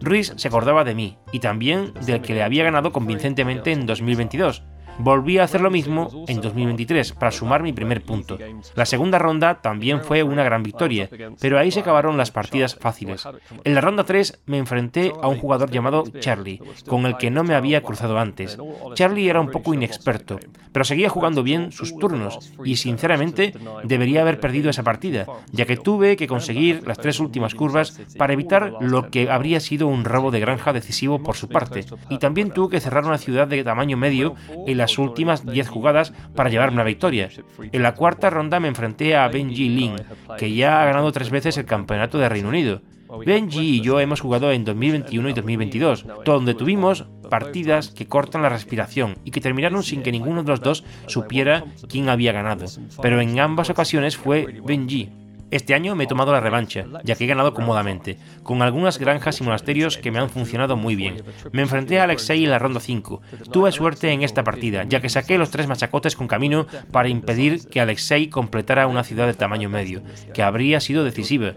Ruiz 0.00 0.32
se 0.36 0.48
acordaba 0.48 0.84
de 0.84 0.94
mí 0.94 1.18
y 1.32 1.40
también 1.40 1.92
del 2.06 2.20
que 2.20 2.34
le 2.34 2.42
había 2.42 2.64
ganado 2.64 2.92
convincentemente 2.92 3.72
en 3.72 3.86
2022, 3.86 4.64
Volví 4.98 5.38
a 5.38 5.44
hacer 5.44 5.60
lo 5.60 5.70
mismo 5.70 6.24
en 6.28 6.40
2023 6.40 7.12
para 7.12 7.32
sumar 7.32 7.62
mi 7.62 7.72
primer 7.72 8.02
punto. 8.02 8.38
La 8.74 8.86
segunda 8.86 9.18
ronda 9.18 9.60
también 9.60 10.00
fue 10.00 10.22
una 10.22 10.44
gran 10.44 10.62
victoria, 10.62 11.08
pero 11.40 11.58
ahí 11.58 11.70
se 11.70 11.80
acabaron 11.80 12.16
las 12.16 12.30
partidas 12.30 12.76
fáciles. 12.76 13.26
En 13.64 13.74
la 13.74 13.80
ronda 13.80 14.04
3 14.04 14.42
me 14.46 14.58
enfrenté 14.58 15.12
a 15.20 15.28
un 15.28 15.38
jugador 15.38 15.70
llamado 15.70 16.04
Charlie, 16.20 16.60
con 16.86 17.06
el 17.06 17.16
que 17.16 17.30
no 17.30 17.42
me 17.44 17.54
había 17.54 17.82
cruzado 17.82 18.18
antes. 18.18 18.56
Charlie 18.94 19.28
era 19.28 19.40
un 19.40 19.50
poco 19.50 19.74
inexperto, 19.74 20.38
pero 20.72 20.84
seguía 20.84 21.08
jugando 21.08 21.42
bien 21.42 21.72
sus 21.72 21.96
turnos 21.98 22.52
y 22.64 22.76
sinceramente 22.76 23.54
debería 23.84 24.22
haber 24.22 24.40
perdido 24.40 24.70
esa 24.70 24.82
partida, 24.82 25.26
ya 25.52 25.66
que 25.66 25.76
tuve 25.76 26.16
que 26.16 26.26
conseguir 26.26 26.86
las 26.86 26.98
tres 26.98 27.20
últimas 27.20 27.54
curvas 27.54 28.00
para 28.16 28.32
evitar 28.32 28.74
lo 28.80 29.10
que 29.10 29.30
habría 29.30 29.60
sido 29.60 29.88
un 29.88 30.04
robo 30.04 30.30
de 30.30 30.40
granja 30.40 30.72
decisivo 30.72 31.22
por 31.22 31.36
su 31.36 31.48
parte, 31.48 31.84
y 32.08 32.18
también 32.18 32.50
tuve 32.50 32.72
que 32.72 32.80
cerrar 32.80 33.04
una 33.04 33.18
ciudad 33.18 33.48
de 33.48 33.64
tamaño 33.64 33.96
medio 33.96 34.34
en 34.66 34.78
la 34.78 34.83
las 34.84 34.98
últimas 34.98 35.46
10 35.46 35.68
jugadas 35.68 36.12
para 36.34 36.50
llevarme 36.50 36.76
una 36.76 36.84
victoria. 36.84 37.28
En 37.72 37.82
la 37.82 37.94
cuarta 37.94 38.30
ronda 38.30 38.60
me 38.60 38.68
enfrenté 38.68 39.16
a 39.16 39.28
Benji 39.28 39.68
Lin, 39.68 39.96
que 40.38 40.52
ya 40.54 40.82
ha 40.82 40.84
ganado 40.84 41.12
tres 41.12 41.30
veces 41.30 41.56
el 41.58 41.64
campeonato 41.64 42.18
de 42.18 42.28
Reino 42.28 42.48
Unido. 42.48 42.82
Benji 43.24 43.76
y 43.76 43.80
yo 43.80 44.00
hemos 44.00 44.20
jugado 44.20 44.50
en 44.52 44.64
2021 44.64 45.28
y 45.28 45.32
2022, 45.32 46.06
donde 46.24 46.54
tuvimos 46.54 47.06
partidas 47.30 47.90
que 47.90 48.06
cortan 48.06 48.42
la 48.42 48.48
respiración 48.48 49.16
y 49.24 49.30
que 49.30 49.40
terminaron 49.40 49.82
sin 49.82 50.02
que 50.02 50.12
ninguno 50.12 50.42
de 50.42 50.50
los 50.50 50.60
dos 50.60 50.84
supiera 51.06 51.64
quién 51.88 52.08
había 52.08 52.32
ganado. 52.32 52.66
Pero 53.02 53.20
en 53.20 53.38
ambas 53.38 53.70
ocasiones 53.70 54.16
fue 54.16 54.60
Benji. 54.64 55.10
Este 55.54 55.72
año 55.72 55.94
me 55.94 56.02
he 56.02 56.06
tomado 56.08 56.32
la 56.32 56.40
revancha, 56.40 56.84
ya 57.04 57.14
que 57.14 57.22
he 57.22 57.26
ganado 57.28 57.54
cómodamente, 57.54 58.18
con 58.42 58.60
algunas 58.60 58.98
granjas 58.98 59.40
y 59.40 59.44
monasterios 59.44 59.98
que 59.98 60.10
me 60.10 60.18
han 60.18 60.28
funcionado 60.28 60.76
muy 60.76 60.96
bien. 60.96 61.22
Me 61.52 61.62
enfrenté 61.62 62.00
a 62.00 62.04
Alexei 62.04 62.42
en 62.42 62.50
la 62.50 62.58
ronda 62.58 62.80
5. 62.80 63.22
Tuve 63.52 63.70
suerte 63.70 64.10
en 64.10 64.24
esta 64.24 64.42
partida, 64.42 64.82
ya 64.82 65.00
que 65.00 65.08
saqué 65.08 65.38
los 65.38 65.50
tres 65.50 65.68
machacotes 65.68 66.16
con 66.16 66.26
camino 66.26 66.66
para 66.90 67.08
impedir 67.08 67.68
que 67.68 67.80
Alexei 67.80 68.30
completara 68.30 68.88
una 68.88 69.04
ciudad 69.04 69.28
de 69.28 69.34
tamaño 69.34 69.68
medio, 69.68 70.02
que 70.32 70.42
habría 70.42 70.80
sido 70.80 71.04
decisiva. 71.04 71.52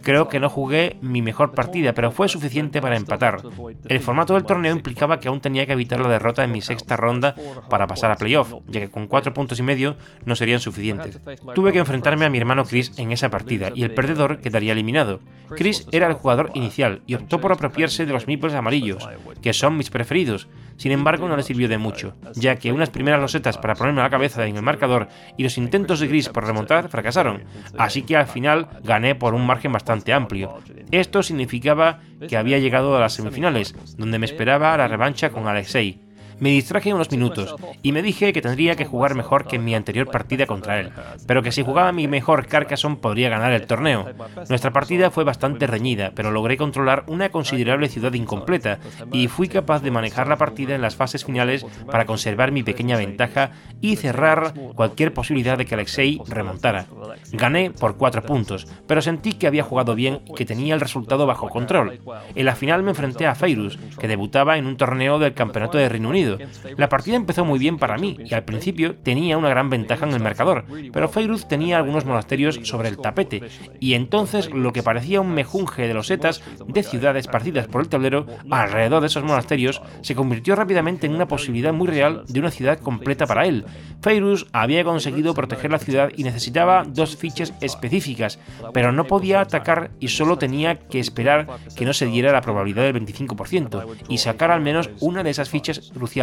Creo 0.00 0.28
que 0.28 0.38
no 0.38 0.48
jugué 0.48 0.96
mi 1.00 1.20
mejor 1.20 1.50
partida, 1.50 1.92
pero 1.92 2.12
fue 2.12 2.28
suficiente 2.28 2.80
para 2.80 2.96
empatar. 2.96 3.42
El 3.88 3.98
formato 3.98 4.34
del 4.34 4.44
torneo 4.44 4.72
implicaba 4.76 5.18
que 5.18 5.26
aún 5.26 5.40
tenía 5.40 5.66
que 5.66 5.72
evitar 5.72 5.98
la 5.98 6.08
derrota 6.08 6.44
en 6.44 6.52
mi 6.52 6.60
sexta 6.60 6.96
ronda 6.96 7.34
para 7.68 7.88
pasar 7.88 8.12
a 8.12 8.16
playoff, 8.16 8.54
ya 8.68 8.78
que 8.78 8.90
con 8.90 9.08
cuatro 9.08 9.34
puntos 9.34 9.58
y 9.58 9.64
medio 9.64 9.96
no 10.24 10.36
serían 10.36 10.60
suficientes. 10.60 11.18
Tuve 11.56 11.72
que 11.72 11.80
enfrentarme 11.80 12.26
a 12.26 12.30
mi 12.30 12.38
hermano 12.38 12.64
Chris 12.64 12.92
en 12.96 13.10
esa 13.10 13.28
partida 13.28 13.39
partida 13.40 13.72
y 13.74 13.82
el 13.82 13.92
perdedor 13.92 14.38
quedaría 14.40 14.72
eliminado. 14.72 15.20
Chris 15.56 15.86
era 15.90 16.06
el 16.06 16.14
jugador 16.14 16.50
inicial 16.54 17.02
y 17.06 17.14
optó 17.14 17.40
por 17.40 17.52
apropiarse 17.52 18.06
de 18.06 18.12
los 18.12 18.26
meeples 18.26 18.54
amarillos, 18.54 19.08
que 19.42 19.52
son 19.52 19.76
mis 19.76 19.90
preferidos. 19.90 20.48
Sin 20.76 20.92
embargo, 20.92 21.28
no 21.28 21.36
le 21.36 21.42
sirvió 21.42 21.68
de 21.68 21.76
mucho, 21.76 22.14
ya 22.34 22.56
que 22.56 22.72
unas 22.72 22.90
primeras 22.90 23.20
losetas 23.20 23.58
para 23.58 23.74
ponerme 23.74 24.00
la 24.00 24.10
cabeza 24.10 24.46
en 24.46 24.56
el 24.56 24.62
marcador 24.62 25.08
y 25.36 25.42
los 25.42 25.58
intentos 25.58 26.00
de 26.00 26.08
Chris 26.08 26.28
por 26.28 26.46
remontar 26.46 26.88
fracasaron, 26.88 27.42
así 27.76 28.02
que 28.02 28.16
al 28.16 28.26
final 28.26 28.68
gané 28.82 29.14
por 29.14 29.34
un 29.34 29.46
margen 29.46 29.72
bastante 29.72 30.12
amplio. 30.12 30.58
Esto 30.90 31.22
significaba 31.22 32.00
que 32.28 32.36
había 32.36 32.58
llegado 32.58 32.96
a 32.96 33.00
las 33.00 33.14
semifinales, 33.14 33.74
donde 33.98 34.18
me 34.18 34.26
esperaba 34.26 34.76
la 34.76 34.88
revancha 34.88 35.30
con 35.30 35.48
Alexei. 35.48 36.00
Me 36.40 36.48
distraje 36.48 36.94
unos 36.94 37.10
minutos 37.10 37.54
y 37.82 37.92
me 37.92 38.02
dije 38.02 38.32
que 38.32 38.40
tendría 38.40 38.74
que 38.74 38.86
jugar 38.86 39.14
mejor 39.14 39.46
que 39.46 39.56
en 39.56 39.64
mi 39.64 39.74
anterior 39.74 40.10
partida 40.10 40.46
contra 40.46 40.80
él, 40.80 40.90
pero 41.26 41.42
que 41.42 41.52
si 41.52 41.62
jugaba 41.62 41.92
mi 41.92 42.08
mejor 42.08 42.46
Carcassonne 42.46 42.96
podría 42.96 43.28
ganar 43.28 43.52
el 43.52 43.66
torneo. 43.66 44.08
Nuestra 44.48 44.72
partida 44.72 45.10
fue 45.10 45.24
bastante 45.24 45.66
reñida, 45.66 46.12
pero 46.14 46.30
logré 46.30 46.56
controlar 46.56 47.04
una 47.08 47.28
considerable 47.28 47.88
ciudad 47.88 48.14
incompleta 48.14 48.78
y 49.12 49.28
fui 49.28 49.48
capaz 49.48 49.82
de 49.82 49.90
manejar 49.90 50.28
la 50.28 50.36
partida 50.36 50.74
en 50.74 50.80
las 50.80 50.96
fases 50.96 51.26
finales 51.26 51.66
para 51.90 52.06
conservar 52.06 52.52
mi 52.52 52.62
pequeña 52.62 52.96
ventaja 52.96 53.50
y 53.82 53.96
cerrar 53.96 54.54
cualquier 54.74 55.12
posibilidad 55.12 55.58
de 55.58 55.66
que 55.66 55.74
Alexei 55.74 56.20
remontara. 56.26 56.86
Gané 57.32 57.70
por 57.70 57.98
4 57.98 58.22
puntos, 58.22 58.66
pero 58.86 59.02
sentí 59.02 59.34
que 59.34 59.46
había 59.46 59.62
jugado 59.62 59.94
bien 59.94 60.20
y 60.26 60.34
que 60.34 60.46
tenía 60.46 60.72
el 60.72 60.80
resultado 60.80 61.26
bajo 61.26 61.50
control. 61.50 62.00
En 62.34 62.46
la 62.46 62.54
final 62.54 62.82
me 62.82 62.90
enfrenté 62.90 63.26
a 63.26 63.34
Feirus, 63.34 63.78
que 63.98 64.08
debutaba 64.08 64.56
en 64.56 64.66
un 64.66 64.78
torneo 64.78 65.18
del 65.18 65.34
Campeonato 65.34 65.76
de 65.76 65.88
Reino 65.88 66.08
Unido 66.08 66.29
la 66.76 66.88
partida 66.88 67.16
empezó 67.16 67.44
muy 67.44 67.58
bien 67.58 67.78
para 67.78 67.98
mí 67.98 68.16
y 68.18 68.34
al 68.34 68.44
principio 68.44 68.96
tenía 68.96 69.38
una 69.38 69.48
gran 69.48 69.70
ventaja 69.70 70.06
en 70.06 70.12
el 70.12 70.20
marcador, 70.20 70.64
pero 70.92 71.08
Feiruz 71.08 71.48
tenía 71.48 71.78
algunos 71.78 72.04
monasterios 72.04 72.60
sobre 72.62 72.88
el 72.88 72.98
tapete 72.98 73.42
y 73.78 73.94
entonces 73.94 74.50
lo 74.50 74.72
que 74.72 74.82
parecía 74.82 75.20
un 75.20 75.32
mejunje 75.32 75.86
de 75.86 75.94
losetas 75.94 76.42
de 76.66 76.82
ciudades 76.82 77.26
esparcidas 77.26 77.66
por 77.66 77.82
el 77.82 77.88
tablero 77.88 78.26
alrededor 78.50 79.00
de 79.00 79.06
esos 79.08 79.24
monasterios 79.24 79.82
se 80.02 80.14
convirtió 80.14 80.54
rápidamente 80.56 81.06
en 81.06 81.14
una 81.14 81.28
posibilidad 81.28 81.72
muy 81.72 81.88
real 81.88 82.24
de 82.28 82.40
una 82.40 82.50
ciudad 82.50 82.78
completa 82.78 83.26
para 83.26 83.46
él. 83.46 83.64
Feiruz 84.02 84.46
había 84.52 84.84
conseguido 84.84 85.34
proteger 85.34 85.70
la 85.70 85.78
ciudad 85.78 86.10
y 86.16 86.24
necesitaba 86.24 86.84
dos 86.86 87.16
fichas 87.16 87.54
específicas, 87.60 88.38
pero 88.72 88.92
no 88.92 89.04
podía 89.04 89.40
atacar 89.40 89.90
y 90.00 90.08
solo 90.08 90.38
tenía 90.38 90.78
que 90.78 91.00
esperar 91.00 91.46
que 91.76 91.84
no 91.84 91.92
se 91.92 92.06
diera 92.06 92.32
la 92.32 92.40
probabilidad 92.40 92.84
del 92.84 93.04
25% 93.04 93.86
y 94.08 94.18
sacar 94.18 94.50
al 94.50 94.60
menos 94.60 94.90
una 95.00 95.22
de 95.22 95.30
esas 95.30 95.48
fichas 95.48 95.90
cruciales 95.92 96.19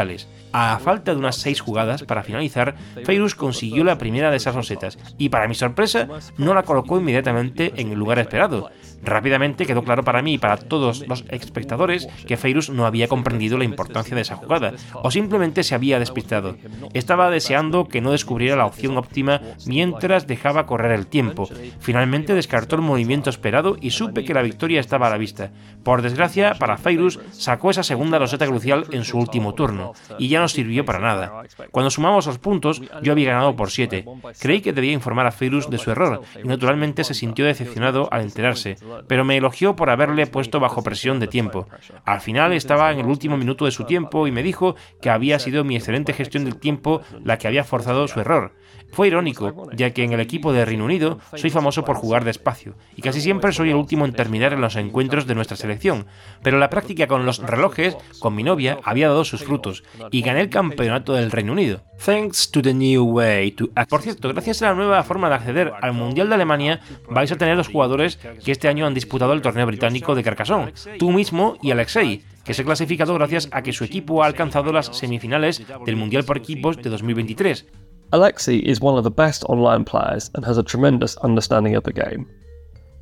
a 0.54 0.80
falta 0.80 1.12
de 1.12 1.18
unas 1.18 1.36
6 1.38 1.60
jugadas 1.60 2.04
para 2.04 2.24
finalizar, 2.24 2.76
Feirus 3.04 3.36
consiguió 3.36 3.84
la 3.84 3.98
primera 3.98 4.32
de 4.32 4.38
esas 4.38 4.56
rosetas 4.56 4.98
y 5.18 5.30
para 5.30 5.48
mi 5.48 5.56
sorpresa 5.56 6.08
no 6.38 6.54
la 6.54 6.64
colocó 6.64 6.98
inmediatamente 6.98 7.74
en 7.76 7.92
el 7.92 8.00
lugar 8.00 8.20
esperado. 8.20 8.70
Rápidamente 9.04 9.66
quedó 9.66 9.84
claro 9.84 10.04
para 10.04 10.22
mí 10.22 10.34
y 10.34 10.38
para 10.38 10.58
todos 10.58 11.08
los 11.08 11.24
espectadores 11.30 12.08
que 12.26 12.38
Feirus 12.38 12.70
no 12.70 12.86
había 12.86 13.08
comprendido 13.08 13.58
la 13.58 13.64
importancia 13.64 14.16
de 14.16 14.22
esa 14.22 14.36
jugada, 14.36 14.74
o 14.96 15.12
simplemente 15.12 15.64
se 15.64 15.76
había 15.76 16.00
despistado. 16.00 16.58
Estaba 16.94 17.30
deseando 17.30 17.88
que 17.88 18.02
no 18.02 18.12
descubriera 18.12 18.56
la 18.56 18.66
opción 18.66 18.98
óptima 18.98 19.42
mientras 19.68 20.26
dejaba 20.26 20.66
correr 20.66 20.92
el 20.92 21.08
tiempo. 21.08 21.48
Finalmente 21.80 22.34
descartó 22.34 22.76
el 22.76 22.82
movimiento 22.82 23.30
esperado 23.30 23.78
y 23.80 23.92
supe 23.92 24.24
que 24.24 24.34
la 24.34 24.42
victoria 24.42 24.80
estaba 24.80 25.08
a 25.08 25.12
la 25.12 25.18
vista. 25.18 25.52
Por 25.84 26.02
desgracia, 26.02 26.56
para 26.56 26.78
Feirus 26.78 27.20
sacó 27.32 27.70
esa 27.70 27.84
segunda 27.84 28.18
roseta 28.18 28.48
crucial 28.48 28.86
en 28.92 29.04
su 29.04 29.18
último 29.20 29.54
turno, 29.54 29.87
y 30.18 30.28
ya 30.28 30.40
no 30.40 30.48
sirvió 30.48 30.86
para 30.86 31.00
nada. 31.00 31.44
Cuando 31.72 31.90
sumamos 31.90 32.26
los 32.28 32.40
puntos, 32.40 32.82
yo 33.02 33.12
había 33.12 33.32
ganado 33.32 33.56
por 33.56 33.72
7. 33.72 34.06
Creí 34.40 34.62
que 34.62 34.74
debía 34.74 34.94
informar 34.94 35.28
a 35.28 35.32
Feirus 35.32 35.70
de 35.70 35.78
su 35.78 35.92
error, 35.92 36.22
y 36.44 36.48
naturalmente 36.48 37.04
se 37.04 37.14
sintió 37.14 37.46
decepcionado 37.46 38.08
al 38.12 38.22
enterarse 38.22 38.78
pero 39.08 39.26
me 39.26 39.38
elogió 39.38 39.76
por 39.76 39.90
haberle 39.90 40.28
puesto 40.28 40.60
bajo 40.60 40.84
presión 40.84 41.20
de 41.20 41.28
tiempo. 41.28 41.68
Al 42.06 42.22
final 42.22 42.54
estaba 42.54 42.92
en 42.92 43.00
el 43.00 43.06
último 43.06 43.38
minuto 43.38 43.66
de 43.66 43.72
su 43.72 43.86
tiempo 43.86 44.28
y 44.28 44.32
me 44.32 44.44
dijo 44.44 44.76
que 45.02 45.10
había 45.10 45.40
sido 45.40 45.64
mi 45.64 45.76
excelente 45.76 46.14
gestión 46.14 46.46
del 46.46 46.58
tiempo 46.58 47.02
la 47.24 47.38
que 47.38 47.48
había 47.48 47.64
forzado 47.64 48.08
su 48.08 48.20
error. 48.20 48.54
Fue 48.92 49.08
irónico, 49.08 49.70
ya 49.74 49.92
que 49.92 50.04
en 50.04 50.14
el 50.14 50.20
equipo 50.20 50.54
de 50.54 50.66
Reino 50.66 50.86
Unido 50.86 51.20
soy 51.36 51.50
famoso 51.50 51.86
por 51.86 51.98
jugar 51.98 52.24
despacio, 52.24 52.76
y 52.96 53.02
casi 53.02 53.22
siempre 53.22 53.52
soy 53.52 53.70
el 53.70 53.76
último 53.76 54.06
en 54.06 54.14
terminar 54.14 54.54
en 54.54 54.62
los 54.62 54.76
encuentros 54.76 55.28
de 55.28 55.36
nuestra 55.36 55.58
selección, 55.58 56.08
pero 56.42 56.58
la 56.58 56.70
práctica 56.70 57.08
con 57.08 57.26
los 57.26 57.40
relojes, 57.40 57.96
con 58.20 58.34
mi 58.36 58.44
novia, 58.44 58.80
había 58.84 59.10
dado 59.10 59.26
sus 59.26 59.44
frutos, 59.44 59.84
y 60.12 60.22
gané 60.22 60.42
el 60.42 60.50
campeonato 60.50 61.14
del 61.14 61.32
Reino 61.32 61.52
Unido. 61.52 61.82
Thanks 62.04 62.52
to 62.52 62.62
the 62.62 62.74
new 62.74 63.04
way 63.04 63.52
to 63.52 63.70
Por 63.90 64.02
cierto, 64.02 64.30
gracias 64.30 64.62
a 64.62 64.68
la 64.68 64.76
nueva 64.76 65.04
forma 65.04 65.30
de 65.30 65.36
acceder 65.36 65.74
al 65.82 65.94
Mundial 65.94 66.30
de 66.30 66.36
Alemania, 66.36 66.80
vais 67.10 67.32
a 67.32 67.38
tener 67.38 67.58
los 67.58 67.68
jugadores 67.68 68.18
que 68.44 68.52
este 68.52 68.68
año 68.68 68.86
han 68.86 68.94
disputado 68.94 69.34
el 69.34 69.42
torneo 69.42 69.66
británico 69.66 70.16
de 70.16 70.24
Carcassonne, 70.24 70.74
tú 70.98 71.12
mismo 71.12 71.58
y 71.62 71.72
Alexei, 71.72 72.24
que 72.44 72.54
se 72.54 72.62
ha 72.62 72.66
clasificado 72.66 73.14
gracias 73.14 73.50
a 73.52 73.62
que 73.62 73.74
su 73.74 73.84
equipo 73.84 74.24
ha 74.24 74.28
alcanzado 74.28 74.72
las 74.72 74.88
semifinales 74.98 75.64
del 75.86 75.98
Mundial 75.98 76.24
por 76.24 76.38
equipos 76.38 76.78
de 76.78 76.90
2023. 76.90 77.66
Alexei 78.14 78.58
is 78.58 78.80
one 78.80 78.98
of 78.98 79.04
the 79.04 79.12
best 79.12 79.44
online 79.46 79.84
players 79.84 80.32
and 80.34 80.46
has 80.46 80.58
a 80.58 80.64
tremendous 80.64 81.18
understanding 81.18 81.76
of 81.76 81.84
the 81.84 81.92
game. 81.92 82.30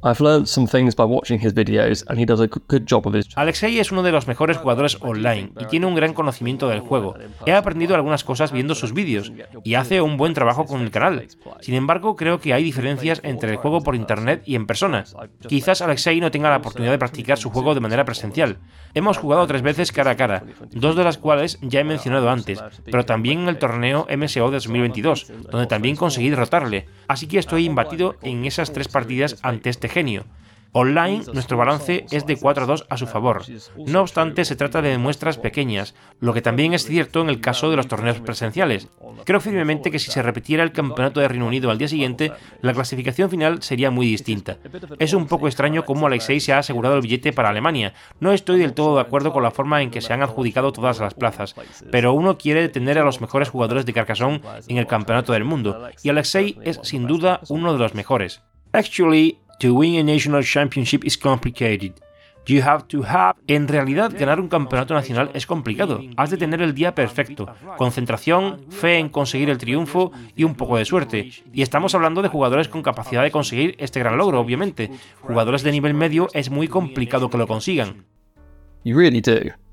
I've 0.05 0.21
learned 0.21 0.47
some 0.47 0.67
things 0.67 0.95
by 0.95 1.05
watching 1.05 1.39
his 1.39 1.55
videos 1.55 2.03
and 2.07 2.19
he 2.19 2.25
does 2.25 2.39
a 2.39 2.45
good 2.45 2.85
job 2.85 3.07
of 3.07 3.15
his 3.15 3.25
Alexei 3.35 3.79
es 3.79 3.91
uno 3.91 4.03
de 4.03 4.11
los 4.11 4.27
mejores 4.27 4.57
jugadores 4.57 4.99
online 5.01 5.51
y 5.59 5.65
tiene 5.65 5.87
un 5.87 5.95
gran 5.95 6.13
conocimiento 6.13 6.69
del 6.69 6.81
juego. 6.81 7.15
He 7.47 7.53
aprendido 7.53 7.95
algunas 7.95 8.23
cosas 8.23 8.51
viendo 8.51 8.75
sus 8.75 8.93
vídeos 8.93 9.31
y 9.63 9.73
hace 9.73 10.01
un 10.01 10.17
buen 10.17 10.35
trabajo 10.35 10.65
con 10.65 10.81
el 10.81 10.91
canal. 10.91 11.27
Sin 11.61 11.73
embargo, 11.73 12.15
creo 12.15 12.39
que 12.39 12.53
hay 12.53 12.63
diferencias 12.63 13.19
entre 13.23 13.49
el 13.49 13.57
juego 13.57 13.81
por 13.81 13.95
internet 13.95 14.43
y 14.45 14.53
en 14.53 14.67
persona. 14.67 15.05
Quizás 15.47 15.81
Alexei 15.81 16.19
no 16.19 16.29
tenga 16.29 16.51
la 16.51 16.57
oportunidad 16.57 16.91
de 16.91 16.99
practicar 16.99 17.39
su 17.39 17.49
juego 17.49 17.73
de 17.73 17.81
manera 17.81 18.05
presencial. 18.05 18.59
Hemos 18.93 19.17
jugado 19.17 19.47
tres 19.47 19.63
veces 19.63 19.91
cara 19.91 20.11
a 20.11 20.15
cara, 20.15 20.43
dos 20.71 20.95
de 20.95 21.03
las 21.03 21.17
cuales 21.17 21.57
ya 21.63 21.79
he 21.79 21.83
mencionado 21.83 22.29
antes, 22.29 22.63
pero 22.85 23.05
también 23.05 23.39
en 23.39 23.49
el 23.49 23.57
torneo 23.57 24.05
MSO 24.15 24.51
de 24.51 24.57
2022, 24.57 25.31
donde 25.49 25.65
también 25.65 25.95
conseguí 25.95 26.29
derrotarle. 26.29 26.85
Así 27.07 27.27
que 27.27 27.39
estoy 27.39 27.65
imbatido 27.65 28.17
en 28.21 28.45
esas 28.45 28.71
tres 28.71 28.87
partidas 28.87 29.37
ante 29.41 29.71
este 29.71 29.89
genio. 29.95 30.25
Online, 30.77 31.23
nuestro 31.31 31.55
balance 31.55 32.05
es 32.11 32.25
de 32.25 32.37
4-2 32.37 32.85
a 32.89 32.97
su 32.97 33.07
favor. 33.07 33.43
No 33.77 34.01
obstante, 34.01 34.43
se 34.43 34.57
trata 34.57 34.81
de 34.81 34.97
muestras 34.97 35.37
pequeñas, 35.37 35.95
lo 36.19 36.33
que 36.33 36.41
también 36.41 36.73
es 36.73 36.83
cierto 36.83 37.21
en 37.21 37.29
el 37.29 37.39
caso 37.39 37.69
de 37.69 37.77
los 37.77 37.87
torneos 37.87 38.19
presenciales. 38.19 38.89
Creo 39.23 39.39
firmemente 39.39 39.89
que 39.89 39.99
si 39.99 40.11
se 40.11 40.21
repitiera 40.21 40.63
el 40.63 40.73
campeonato 40.73 41.21
de 41.21 41.29
Reino 41.29 41.47
Unido 41.47 41.71
al 41.71 41.77
día 41.77 41.87
siguiente, 41.87 42.33
la 42.61 42.73
clasificación 42.73 43.29
final 43.29 43.63
sería 43.63 43.89
muy 43.89 44.05
distinta. 44.05 44.57
Es 44.99 45.13
un 45.13 45.27
poco 45.27 45.47
extraño 45.47 45.85
cómo 45.85 46.07
Alexei 46.07 46.41
se 46.41 46.51
ha 46.51 46.57
asegurado 46.57 46.95
el 46.97 47.03
billete 47.03 47.31
para 47.31 47.47
Alemania. 47.47 47.93
No 48.19 48.33
estoy 48.33 48.59
del 48.59 48.73
todo 48.73 48.95
de 48.95 49.01
acuerdo 49.03 49.31
con 49.31 49.43
la 49.43 49.51
forma 49.51 49.81
en 49.81 49.91
que 49.91 50.01
se 50.01 50.11
han 50.11 50.23
adjudicado 50.23 50.73
todas 50.73 50.99
las 50.99 51.13
plazas, 51.13 51.55
pero 51.89 52.11
uno 52.11 52.37
quiere 52.37 52.67
tener 52.67 52.99
a 52.99 53.05
los 53.05 53.21
mejores 53.21 53.47
jugadores 53.47 53.85
de 53.85 53.93
Carcassonne 53.93 54.41
en 54.67 54.77
el 54.77 54.87
campeonato 54.87 55.31
del 55.31 55.45
mundo, 55.45 55.87
y 56.03 56.09
Alexei 56.09 56.59
es 56.63 56.81
sin 56.83 57.07
duda 57.07 57.39
uno 57.47 57.71
de 57.71 57.79
los 57.79 57.93
mejores. 57.93 58.41
Actually, 58.73 59.39
To 59.59 59.73
win 59.73 59.95
a 59.99 60.03
national 60.03 60.43
championship 60.43 61.05
is 61.05 61.17
complicated. 61.17 61.93
You 62.47 62.61
have 62.61 62.85
to 62.89 63.03
have... 63.03 63.35
En 63.47 63.67
realidad, 63.67 64.11
ganar 64.17 64.39
un 64.39 64.49
campeonato 64.49 64.93
nacional 64.93 65.31
es 65.33 65.47
complicado. 65.47 66.01
Has 66.17 66.29
de 66.29 66.37
tener 66.37 66.61
el 66.61 66.75
día 66.75 66.93
perfecto, 66.93 67.47
concentración, 67.77 68.65
fe 68.69 68.99
en 68.99 69.09
conseguir 69.09 69.49
el 69.49 69.57
triunfo 69.57 70.11
y 70.35 70.43
un 70.43 70.55
poco 70.55 70.77
de 70.77 70.85
suerte. 70.85 71.31
Y 71.53 71.61
estamos 71.61 71.95
hablando 71.95 72.21
de 72.21 72.29
jugadores 72.29 72.67
con 72.67 72.83
capacidad 72.83 73.23
de 73.23 73.31
conseguir 73.31 73.75
este 73.79 73.99
gran 73.99 74.17
logro, 74.17 74.39
obviamente. 74.39 74.91
Jugadores 75.21 75.63
de 75.63 75.71
nivel 75.71 75.93
medio 75.93 76.27
es 76.33 76.51
muy 76.51 76.67
complicado 76.67 77.29
que 77.29 77.37
lo 77.37 77.47
consigan. 77.47 78.05
You 78.83 78.95
really 78.95 79.21
do. 79.21 79.64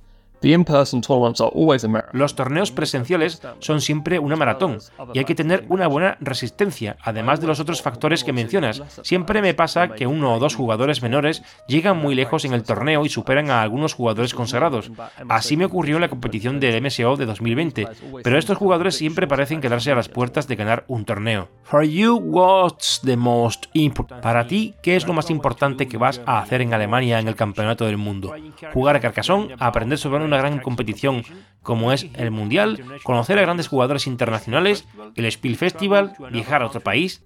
Los 2.13 2.35
torneos 2.35 2.71
presenciales 2.73 3.43
son 3.61 3.81
siempre 3.81 4.19
una 4.19 4.37
maratón 4.37 4.79
y 5.15 5.19
hay 5.19 5.25
que 5.25 5.35
tener 5.35 5.65
una 5.69 5.87
buena 5.87 6.17
resistencia, 6.21 6.97
además 7.03 7.41
de 7.41 7.47
los 7.47 7.61
otros 7.61 7.83
factores 7.83 8.25
que 8.25 8.33
mencionas. 8.33 8.83
Siempre 9.03 9.43
me 9.43 9.55
pasa 9.55 9.89
que 9.89 10.07
uno 10.07 10.35
o 10.35 10.39
dos 10.39 10.55
jugadores 10.55 11.03
menores 11.03 11.43
llegan 11.69 11.97
muy 11.97 12.15
lejos 12.15 12.45
en 12.45 12.55
el 12.55 12.65
torneo 12.65 13.05
y 13.05 13.09
superan 13.09 13.51
a 13.51 13.63
algunos 13.63 13.95
jugadores 13.95 14.35
consagrados. 14.35 14.91
Así 15.29 15.57
me 15.57 15.67
ocurrió 15.67 15.97
en 15.97 16.03
la 16.03 16.11
competición 16.11 16.61
del 16.61 16.83
MSO 16.83 17.17
de 17.17 17.27
2020, 17.27 17.89
pero 18.23 18.39
estos 18.39 18.59
jugadores 18.59 18.97
siempre 18.97 19.27
parecen 19.27 19.61
quedarse 19.61 19.93
a 19.93 19.97
las 19.97 20.09
puertas 20.09 20.49
de 20.49 20.57
ganar 20.57 20.85
un 20.89 21.05
torneo. 21.05 21.49
For 21.63 21.85
you, 21.85 22.17
what's 22.17 23.01
the 23.05 23.17
most 23.17 23.67
important? 23.75 24.23
Para 24.23 24.47
ti, 24.47 24.75
¿qué 24.83 24.97
es 24.97 25.07
lo 25.07 25.13
más 25.13 25.31
importante 25.31 25.89
que 25.89 25.97
vas 25.97 26.21
a 26.27 26.41
hacer 26.41 26.61
en 26.61 26.75
Alemania 26.75 27.21
en 27.21 27.29
el 27.29 27.37
Campeonato 27.37 27.87
del 27.87 27.97
Mundo? 27.97 28.35
Jugar 28.73 28.97
a 28.97 29.01
Carcassonne, 29.01 29.55
aprender 29.59 29.99
sobre 29.99 30.32
una 30.33 30.41
gran 30.41 30.61
competición 30.61 31.25
como 31.63 31.93
es 31.93 32.07
el 32.15 32.31
Mundial, 32.31 32.83
conocer 33.05 33.39
a 33.39 33.43
grandes 33.43 33.69
jugadores 33.69 34.07
internacionales, 34.07 34.87
el 35.15 35.31
Spiel 35.31 35.57
Festival, 35.57 36.15
viajar 36.33 36.63
a 36.63 36.67
otro 36.67 36.81
país. 36.81 37.23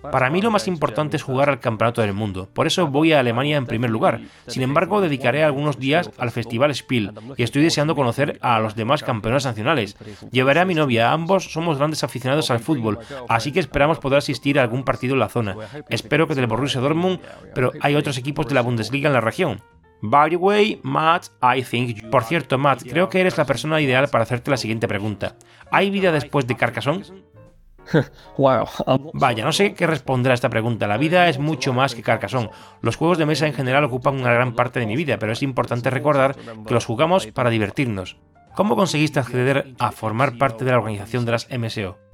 Para 0.00 0.30
mí 0.30 0.40
lo 0.40 0.50
más 0.50 0.68
importante 0.68 1.16
es 1.16 1.22
jugar 1.22 1.48
al 1.48 1.60
Campeonato 1.60 2.02
del 2.02 2.12
Mundo, 2.12 2.48
por 2.52 2.66
eso 2.66 2.86
voy 2.86 3.12
a 3.12 3.20
Alemania 3.20 3.56
en 3.56 3.66
primer 3.66 3.90
lugar. 3.90 4.20
Sin 4.46 4.62
embargo, 4.62 5.00
dedicaré 5.00 5.44
algunos 5.44 5.78
días 5.78 6.10
al 6.18 6.30
Festival 6.30 6.74
Spiel 6.74 7.12
y 7.36 7.42
estoy 7.42 7.62
deseando 7.62 7.94
conocer 7.94 8.38
a 8.40 8.60
los 8.60 8.74
demás 8.76 9.02
campeones 9.02 9.44
nacionales. 9.44 9.96
Llevaré 10.30 10.60
a 10.60 10.64
mi 10.64 10.74
novia, 10.74 11.12
ambos 11.12 11.52
somos 11.52 11.78
grandes 11.78 12.04
aficionados 12.04 12.50
al 12.50 12.60
fútbol, 12.60 12.98
así 13.28 13.52
que 13.52 13.60
esperamos 13.60 13.98
poder 13.98 14.18
asistir 14.18 14.58
a 14.58 14.62
algún 14.62 14.84
partido 14.84 15.14
en 15.14 15.20
la 15.20 15.28
zona. 15.28 15.56
Espero 15.88 16.26
que 16.26 16.34
del 16.34 16.46
Borussia 16.46 16.80
Dortmund, 16.80 17.20
pero 17.54 17.72
hay 17.80 17.94
otros 17.94 18.18
equipos 18.18 18.46
de 18.46 18.54
la 18.54 18.62
Bundesliga 18.62 19.08
en 19.08 19.14
la 19.14 19.20
región. 19.20 19.62
By 20.00 20.30
the 20.30 20.36
way, 20.36 20.80
Matt, 20.84 21.26
I 21.42 21.62
think. 21.62 22.08
Por 22.08 22.22
cierto, 22.22 22.56
Matt, 22.56 22.82
creo 22.88 23.08
que 23.08 23.20
eres 23.20 23.36
la 23.36 23.46
persona 23.46 23.80
ideal 23.80 24.08
para 24.08 24.22
hacerte 24.22 24.50
la 24.50 24.56
siguiente 24.56 24.86
pregunta. 24.86 25.34
¿Hay 25.72 25.90
vida 25.90 26.12
después 26.12 26.46
de 26.46 26.56
Carcassonne? 26.56 27.04
Vaya, 29.14 29.44
no 29.44 29.52
sé 29.52 29.74
qué 29.74 29.86
responder 29.86 30.32
a 30.32 30.34
esta 30.34 30.50
pregunta. 30.50 30.86
La 30.86 30.96
vida 30.96 31.28
es 31.28 31.38
mucho 31.38 31.72
más 31.72 31.94
que 31.94 32.02
Carcassonne. 32.02 32.50
Los 32.80 32.96
juegos 32.96 33.18
de 33.18 33.26
mesa 33.26 33.46
en 33.46 33.54
general 33.54 33.84
ocupan 33.84 34.20
una 34.20 34.32
gran 34.32 34.54
parte 34.54 34.80
de 34.80 34.86
mi 34.86 34.96
vida, 34.96 35.18
pero 35.18 35.32
es 35.32 35.42
importante 35.42 35.90
recordar 35.90 36.36
que 36.66 36.74
los 36.74 36.86
jugamos 36.86 37.26
para 37.28 37.50
divertirnos. 37.50 38.16
¿Cómo 38.54 38.76
conseguiste 38.76 39.20
acceder 39.20 39.74
a 39.78 39.92
formar 39.92 40.36
parte 40.36 40.64
de 40.64 40.72
la 40.72 40.78
organización 40.78 41.24
de 41.24 41.32
las 41.32 41.48
MSO? 41.50 42.07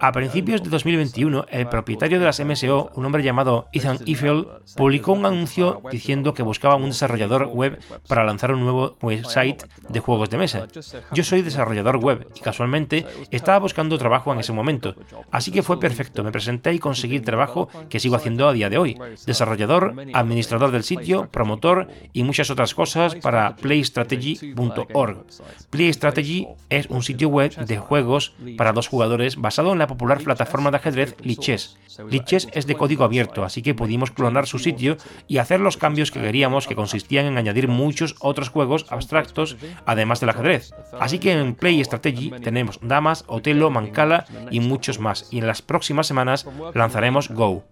A 0.00 0.10
principios 0.10 0.62
de 0.62 0.70
2021, 0.70 1.44
el 1.50 1.68
propietario 1.68 2.18
de 2.18 2.24
las 2.24 2.40
MSO, 2.40 2.90
un 2.94 3.04
hombre 3.04 3.22
llamado 3.22 3.66
Ethan 3.74 3.98
Eiffel, 4.06 4.48
publicó 4.74 5.12
un 5.12 5.26
anuncio 5.26 5.82
diciendo 5.90 6.32
que 6.32 6.42
buscaba 6.42 6.76
un 6.76 6.86
desarrollador 6.86 7.48
web 7.48 7.78
para 8.08 8.24
lanzar 8.24 8.52
un 8.54 8.60
nuevo 8.60 8.96
website 9.02 9.64
de 9.86 10.00
juegos 10.00 10.30
de 10.30 10.38
mesa. 10.38 10.66
Yo 11.12 11.24
soy 11.24 11.42
desarrollador 11.42 11.98
web 11.98 12.26
y 12.34 12.40
casualmente 12.40 13.04
estaba 13.30 13.58
buscando 13.58 13.98
trabajo 13.98 14.32
en 14.32 14.40
ese 14.40 14.54
momento, 14.54 14.94
así 15.30 15.50
que 15.50 15.62
fue 15.62 15.78
perfecto, 15.78 16.24
me 16.24 16.32
presenté 16.32 16.72
y 16.72 16.78
conseguí 16.78 17.16
el 17.16 17.22
trabajo 17.22 17.68
que 17.90 18.00
sigo 18.00 18.16
haciendo 18.16 18.48
a 18.48 18.54
día 18.54 18.70
de 18.70 18.78
hoy. 18.78 18.98
Desarrollador, 19.26 19.94
administrador 20.14 20.70
del 20.70 20.84
sitio, 20.84 21.28
promotor 21.30 21.88
y 22.14 22.22
muchas 22.22 22.50
otras 22.50 22.74
cosas 22.74 23.14
para 23.16 23.56
playstrategy.org. 23.56 25.26
PlayStrategy 25.68 26.48
es 26.70 26.86
un 26.86 27.02
sitio 27.02 27.28
web 27.28 27.54
de 27.54 27.76
juegos 27.76 28.21
para 28.56 28.72
dos 28.72 28.88
jugadores 28.88 29.36
basado 29.36 29.72
en 29.72 29.78
la 29.78 29.86
popular 29.86 30.22
plataforma 30.22 30.70
de 30.70 30.76
ajedrez 30.76 31.16
Lichess. 31.22 31.78
Lichess 32.08 32.48
es 32.52 32.66
de 32.66 32.74
código 32.74 33.04
abierto, 33.04 33.44
así 33.44 33.62
que 33.62 33.74
pudimos 33.74 34.10
clonar 34.10 34.46
su 34.46 34.58
sitio 34.58 34.96
y 35.28 35.38
hacer 35.38 35.60
los 35.60 35.76
cambios 35.76 36.10
que 36.10 36.20
queríamos, 36.20 36.66
que 36.66 36.74
consistían 36.74 37.26
en 37.26 37.38
añadir 37.38 37.68
muchos 37.68 38.14
otros 38.20 38.48
juegos 38.48 38.86
abstractos 38.90 39.56
además 39.86 40.20
del 40.20 40.30
ajedrez. 40.30 40.72
Así 41.00 41.18
que 41.18 41.32
en 41.32 41.54
Play 41.54 41.82
Strategy 41.84 42.30
tenemos 42.42 42.78
Damas, 42.82 43.24
Otelo, 43.26 43.70
Mancala 43.70 44.26
y 44.50 44.60
muchos 44.60 44.98
más, 44.98 45.28
y 45.30 45.38
en 45.38 45.46
las 45.46 45.62
próximas 45.62 46.06
semanas 46.06 46.46
lanzaremos 46.74 47.28
Go. 47.30 47.64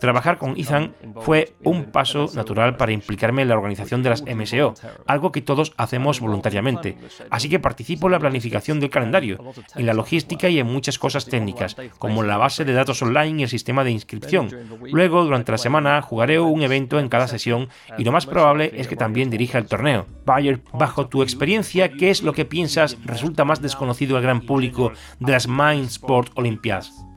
Trabajar 0.00 0.38
con 0.38 0.58
Ethan 0.58 0.94
fue 1.20 1.54
un 1.62 1.86
paso 1.86 2.28
natural 2.34 2.76
para 2.76 2.92
implicarme 2.92 3.42
en 3.42 3.48
la 3.48 3.56
organización 3.56 4.02
de 4.02 4.10
las 4.10 4.22
MSO, 4.22 4.74
algo 5.06 5.32
que 5.32 5.42
todos 5.42 5.72
hacemos 5.76 6.20
voluntariamente. 6.20 6.96
Así 7.30 7.48
que 7.48 7.58
participo 7.58 8.06
en 8.06 8.12
la 8.12 8.18
planificación 8.18 8.80
del 8.80 8.90
calendario, 8.90 9.38
en 9.76 9.86
la 9.90 9.94
logística 9.94 10.48
y 10.48 10.58
en 10.60 10.66
muchas 10.66 10.98
cosas 10.98 11.26
técnicas, 11.26 11.76
como 11.98 12.22
la 12.22 12.36
base 12.36 12.64
de 12.64 12.72
datos 12.72 13.02
online 13.02 13.40
y 13.40 13.42
el 13.42 13.48
sistema 13.48 13.82
de 13.82 13.90
inscripción. 13.90 14.48
Luego, 14.92 15.24
durante 15.24 15.52
la 15.52 15.58
semana, 15.58 16.00
jugaré 16.00 16.38
un 16.38 16.62
evento 16.62 17.00
en 17.00 17.08
cada 17.08 17.26
sesión 17.26 17.68
y 17.98 18.04
lo 18.04 18.12
más 18.12 18.26
probable 18.26 18.70
es 18.74 18.86
que 18.86 18.96
también 18.96 19.30
dirija 19.30 19.58
el 19.58 19.66
torneo. 19.66 20.06
Bayer, 20.24 20.60
bajo 20.72 21.08
tu 21.08 21.22
experiencia, 21.22 21.90
¿qué 21.90 22.10
es 22.10 22.22
lo 22.22 22.32
que 22.32 22.44
piensas 22.44 22.96
resulta 23.04 23.44
más 23.44 23.60
desconocido 23.60 24.16
al 24.16 24.22
gran 24.22 24.42
público 24.42 24.92
de 25.18 25.32
las 25.32 25.48
Mind 25.48 25.86
Sport 25.86 26.32
Olympiads? 26.36 27.09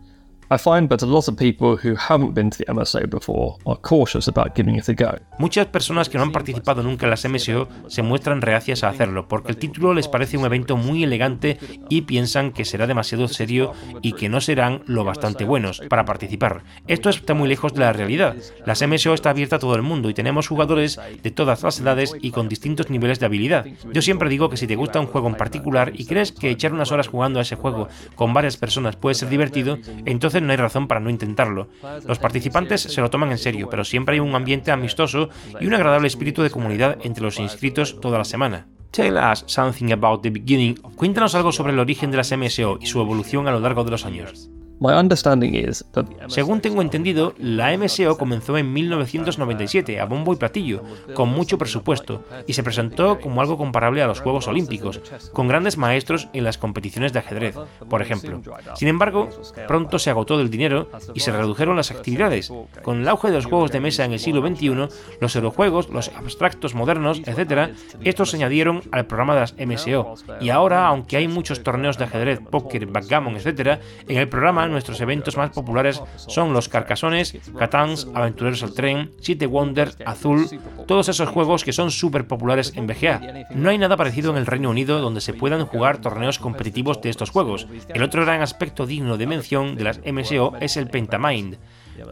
Muchas 5.39 5.67
personas 5.67 6.09
que 6.09 6.17
no 6.17 6.23
han 6.23 6.31
participado 6.31 6.83
nunca 6.83 7.05
en 7.05 7.09
las 7.09 7.27
MSO 7.27 7.67
se 7.87 8.01
muestran 8.01 8.41
reacias 8.41 8.83
a 8.83 8.89
hacerlo 8.89 9.27
porque 9.27 9.51
el 9.51 9.57
título 9.57 9.93
les 9.93 10.07
parece 10.07 10.37
un 10.37 10.45
evento 10.45 10.77
muy 10.77 11.03
elegante 11.03 11.57
y 11.89 12.01
piensan 12.01 12.51
que 12.51 12.65
será 12.65 12.87
demasiado 12.87 13.27
serio 13.27 13.73
y 14.01 14.13
que 14.13 14.29
no 14.29 14.41
serán 14.41 14.83
lo 14.85 15.03
bastante 15.03 15.43
buenos 15.45 15.81
para 15.89 16.05
participar. 16.05 16.63
Esto 16.87 17.09
está 17.09 17.33
muy 17.33 17.49
lejos 17.49 17.73
de 17.73 17.79
la 17.79 17.93
realidad. 17.93 18.35
Las 18.65 18.85
MSO 18.85 19.13
está 19.13 19.31
abierta 19.31 19.55
a 19.55 19.59
todo 19.59 19.75
el 19.75 19.81
mundo 19.81 20.09
y 20.09 20.13
tenemos 20.13 20.47
jugadores 20.47 20.99
de 21.21 21.31
todas 21.31 21.63
las 21.63 21.79
edades 21.79 22.13
y 22.21 22.31
con 22.31 22.49
distintos 22.49 22.89
niveles 22.89 23.19
de 23.19 23.25
habilidad. 23.25 23.65
Yo 23.91 24.01
siempre 24.01 24.29
digo 24.29 24.49
que 24.49 24.57
si 24.57 24.67
te 24.67 24.75
gusta 24.75 24.99
un 24.99 25.07
juego 25.07 25.27
en 25.27 25.35
particular 25.35 25.91
y 25.95 26.05
crees 26.05 26.31
que 26.31 26.49
echar 26.49 26.73
unas 26.73 26.91
horas 26.91 27.07
jugando 27.07 27.39
a 27.39 27.41
ese 27.41 27.55
juego 27.55 27.87
con 28.15 28.33
varias 28.33 28.57
personas 28.57 28.95
puede 28.95 29.15
ser 29.15 29.29
divertido, 29.29 29.79
entonces 30.05 30.42
no 30.43 30.51
hay 30.51 30.57
razón 30.57 30.87
para 30.87 30.99
no 30.99 31.09
intentarlo. 31.09 31.67
Los 32.05 32.19
participantes 32.19 32.81
se 32.81 33.01
lo 33.01 33.09
toman 33.09 33.31
en 33.31 33.37
serio, 33.37 33.69
pero 33.69 33.83
siempre 33.83 34.15
hay 34.15 34.19
un 34.19 34.35
ambiente 34.35 34.71
amistoso 34.71 35.29
y 35.59 35.65
un 35.65 35.73
agradable 35.73 36.07
espíritu 36.07 36.43
de 36.43 36.49
comunidad 36.49 36.97
entre 37.03 37.23
los 37.23 37.39
inscritos 37.39 37.99
toda 37.99 38.17
la 38.17 38.25
semana. 38.25 38.67
Tell 38.91 39.17
us 39.17 39.43
something 39.47 39.91
about 39.91 40.21
the 40.21 40.29
beginning. 40.29 40.75
Cuéntanos 40.75 41.33
algo 41.33 41.51
sobre 41.51 41.73
el 41.73 41.79
origen 41.79 42.11
de 42.11 42.17
las 42.17 42.31
MSO 42.31 42.77
y 42.79 42.85
su 42.85 43.01
evolución 43.01 43.47
a 43.47 43.51
lo 43.51 43.59
largo 43.59 43.83
de 43.83 43.89
los 43.89 44.05
años. 44.05 44.51
Según 46.27 46.59
tengo 46.59 46.81
entendido, 46.81 47.33
la 47.37 47.75
MSO 47.77 48.17
comenzó 48.17 48.57
en 48.57 48.73
1997 48.73 49.99
a 49.99 50.05
bombo 50.05 50.33
y 50.33 50.35
platillo, 50.35 50.83
con 51.13 51.29
mucho 51.29 51.57
presupuesto, 51.57 52.25
y 52.47 52.53
se 52.53 52.63
presentó 52.63 53.19
como 53.19 53.39
algo 53.41 53.57
comparable 53.57 54.01
a 54.01 54.07
los 54.07 54.19
Juegos 54.19 54.47
Olímpicos, 54.47 55.01
con 55.31 55.47
grandes 55.47 55.77
maestros 55.77 56.27
en 56.33 56.43
las 56.43 56.57
competiciones 56.57 57.13
de 57.13 57.19
ajedrez, 57.19 57.55
por 57.89 58.01
ejemplo. 58.01 58.41
Sin 58.75 58.89
embargo, 58.89 59.29
pronto 59.67 59.99
se 59.99 60.09
agotó 60.09 60.37
del 60.37 60.49
dinero 60.49 60.89
y 61.13 61.21
se 61.21 61.31
redujeron 61.31 61.77
las 61.77 61.91
actividades. 61.91 62.51
Con 62.81 63.01
el 63.01 63.07
auge 63.07 63.29
de 63.29 63.35
los 63.35 63.45
juegos 63.45 63.71
de 63.71 63.79
mesa 63.79 64.03
en 64.03 64.11
el 64.11 64.19
siglo 64.19 64.45
XXI, 64.45 64.89
los 65.21 65.35
eurojuegos, 65.35 65.89
los 65.89 66.09
abstractos 66.09 66.75
modernos, 66.75 67.21
etc., 67.25 67.71
estos 68.03 68.31
se 68.31 68.37
añadieron 68.37 68.81
al 68.91 69.05
programa 69.05 69.35
de 69.35 69.39
las 69.39 69.55
MSO, 69.57 70.15
y 70.41 70.49
ahora, 70.49 70.87
aunque 70.87 71.17
hay 71.17 71.29
muchos 71.29 71.63
torneos 71.63 71.97
de 71.97 72.03
ajedrez, 72.03 72.39
póker, 72.39 72.85
backgammon, 72.87 73.37
etc., 73.37 73.79
en 74.07 74.17
el 74.17 74.27
programa 74.27 74.72
nuestros 74.73 74.99
eventos 75.01 75.37
más 75.37 75.51
populares 75.51 76.01
son 76.17 76.53
los 76.53 76.67
Carcasones, 76.67 77.37
Catans, 77.57 78.07
Aventureros 78.13 78.63
al 78.63 78.73
Tren, 78.73 79.11
City 79.21 79.45
Wonder, 79.45 79.93
Azul, 80.05 80.49
todos 80.85 81.07
esos 81.09 81.29
juegos 81.29 81.63
que 81.63 81.73
son 81.73 81.91
súper 81.91 82.27
populares 82.27 82.73
en 82.75 82.87
BGA. 82.87 83.47
No 83.51 83.69
hay 83.69 83.77
nada 83.77 83.95
parecido 83.95 84.31
en 84.31 84.37
el 84.37 84.45
Reino 84.45 84.69
Unido 84.69 84.99
donde 84.99 85.21
se 85.21 85.33
puedan 85.33 85.65
jugar 85.65 85.99
torneos 85.99 86.39
competitivos 86.39 87.01
de 87.01 87.09
estos 87.09 87.29
juegos. 87.29 87.67
El 87.87 88.03
otro 88.03 88.23
gran 88.23 88.41
aspecto 88.41 88.85
digno 88.85 89.17
de 89.17 89.27
mención 89.27 89.75
de 89.75 89.83
las 89.83 89.99
MSO 90.05 90.53
es 90.59 90.77
el 90.77 90.89
Pentamind. 90.89 91.57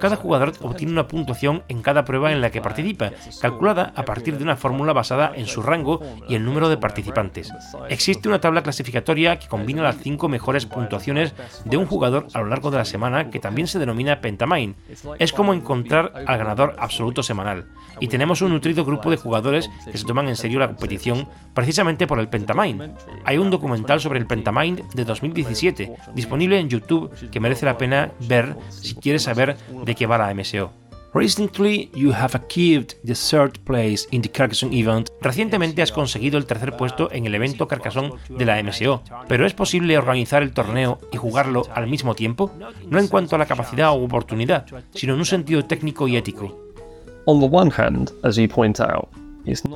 Cada 0.02 0.16
jugador 0.16 0.54
obtiene 0.62 0.94
una 0.94 1.08
puntuación 1.08 1.62
en 1.68 1.84
cada 1.84 2.04
prueba 2.06 2.32
en 2.32 2.42
la 2.42 2.50
que 2.50 2.60
participa, 2.60 3.12
calculada 3.40 3.94
a 3.96 4.04
partir 4.04 4.36
de 4.36 4.44
una 4.44 4.56
fórmula 4.56 4.94
basada 4.94 5.32
en 5.36 5.46
su 5.46 5.62
rango 5.62 6.02
y 6.28 6.34
el 6.34 6.44
número 6.44 6.70
de 6.70 6.78
participantes. 6.78 7.54
Existe 7.88 8.28
una 8.28 8.42
tabla 8.42 8.64
clasificatoria 8.64 9.38
que 9.38 9.48
combina 9.48 9.84
las 9.84 9.98
cinco 9.98 10.28
mejores 10.28 10.66
puntuaciones 10.66 11.36
de 11.66 11.78
un 11.78 11.86
jugador 11.86 12.26
a 12.34 12.40
lo 12.40 12.48
largo 12.48 12.72
de 12.72 12.78
la 12.78 12.86
semana 12.86 13.30
que 13.30 13.40
también 13.40 13.68
se 13.68 13.78
denomina 13.78 14.22
Pentamine. 14.22 14.74
Es 15.20 15.34
como 15.34 15.54
encontrar 15.54 16.12
al 16.26 16.38
ganador 16.40 16.76
absoluto 16.80 17.22
semanal. 17.22 17.68
Y 18.00 18.08
tenemos 18.08 18.42
un 18.42 18.54
nutrido 18.54 18.84
grupo 18.84 19.12
de 19.12 19.18
jugadores 19.18 19.70
que 19.92 19.98
se 20.00 20.06
toman 20.06 20.28
en 20.28 20.36
serio 20.36 20.58
la 20.58 20.68
competición 20.68 21.28
precisamente 21.54 22.08
por 22.08 22.20
el 22.20 22.28
Pentamine. 22.28 22.96
Hay 23.24 23.38
un 23.38 23.52
documental 23.52 24.00
sobre 24.00 24.18
el 24.18 24.26
Pentamine 24.26 24.84
de 24.96 25.06
2017 25.06 25.94
disponible 26.16 26.58
en 26.60 26.70
YouTube 26.70 27.12
que 27.30 27.40
merece 27.40 27.68
la 27.68 27.78
pena 27.78 28.12
ver 28.22 28.56
si 28.70 28.96
quieres 28.96 29.24
saber 29.24 29.58
de 29.86 29.91
qué 29.96 30.06
va 30.06 30.18
la 30.18 30.34
MSO. 30.34 30.72
Recently, 31.14 31.92
you 31.94 32.14
have 32.14 32.36
achieved 32.36 32.96
the 33.04 33.14
third 33.14 33.60
place 33.66 34.08
in 34.12 34.22
the 34.22 34.30
Carcassonne 34.30 34.74
event. 34.74 35.10
Recientemente 35.20 35.82
has 35.82 35.92
conseguido 35.92 36.38
el 36.38 36.46
tercer 36.46 36.78
puesto 36.78 37.12
en 37.12 37.26
el 37.26 37.36
evento 37.36 37.68
Carcassonne 37.68 38.14
de 38.30 38.46
la 38.46 38.64
MSO, 38.64 39.04
pero 39.28 39.46
¿es 39.46 39.54
posible 39.54 39.98
organizar 39.98 40.42
el 40.42 40.54
torneo 40.54 41.00
y 41.12 41.18
jugarlo 41.18 41.64
al 41.76 41.88
mismo 41.88 42.16
tiempo? 42.16 42.50
No 42.88 42.98
en 42.98 43.10
cuanto 43.10 43.36
a 43.36 43.40
la 43.40 43.46
capacidad 43.46 43.92
o 43.92 44.02
oportunidad, 44.02 44.66
sino 44.94 45.14
en 45.14 45.20
un 45.20 45.26
sentido 45.26 45.66
técnico 45.66 46.08
y 46.08 46.16
ético. 46.16 46.58
On 47.26 47.42
the 47.42 47.46
one 47.46 47.72
hand, 47.78 48.12
as 48.24 48.38
you 48.38 48.48
point 48.48 48.80
out, 48.80 49.10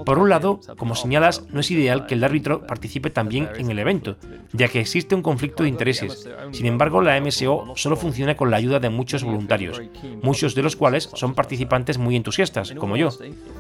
por 0.05 0.19
un 0.19 0.29
lado, 0.29 0.59
como 0.77 0.95
señalas, 0.95 1.45
no 1.51 1.59
es 1.59 1.71
ideal 1.71 2.05
que 2.05 2.15
el 2.15 2.23
árbitro 2.23 2.65
participe 2.65 3.09
también 3.09 3.49
en 3.57 3.69
el 3.69 3.79
evento, 3.79 4.17
ya 4.53 4.67
que 4.67 4.79
existe 4.79 5.15
un 5.15 5.21
conflicto 5.21 5.63
de 5.63 5.69
intereses. 5.69 6.27
Sin 6.51 6.65
embargo, 6.65 7.01
la 7.01 7.19
MSO 7.19 7.73
solo 7.75 7.95
funciona 7.95 8.35
con 8.35 8.51
la 8.51 8.57
ayuda 8.57 8.79
de 8.79 8.89
muchos 8.89 9.23
voluntarios, 9.23 9.81
muchos 10.21 10.55
de 10.55 10.63
los 10.63 10.75
cuales 10.75 11.09
son 11.13 11.33
participantes 11.33 11.97
muy 11.97 12.15
entusiastas, 12.15 12.71
como 12.73 12.97
yo. 12.97 13.09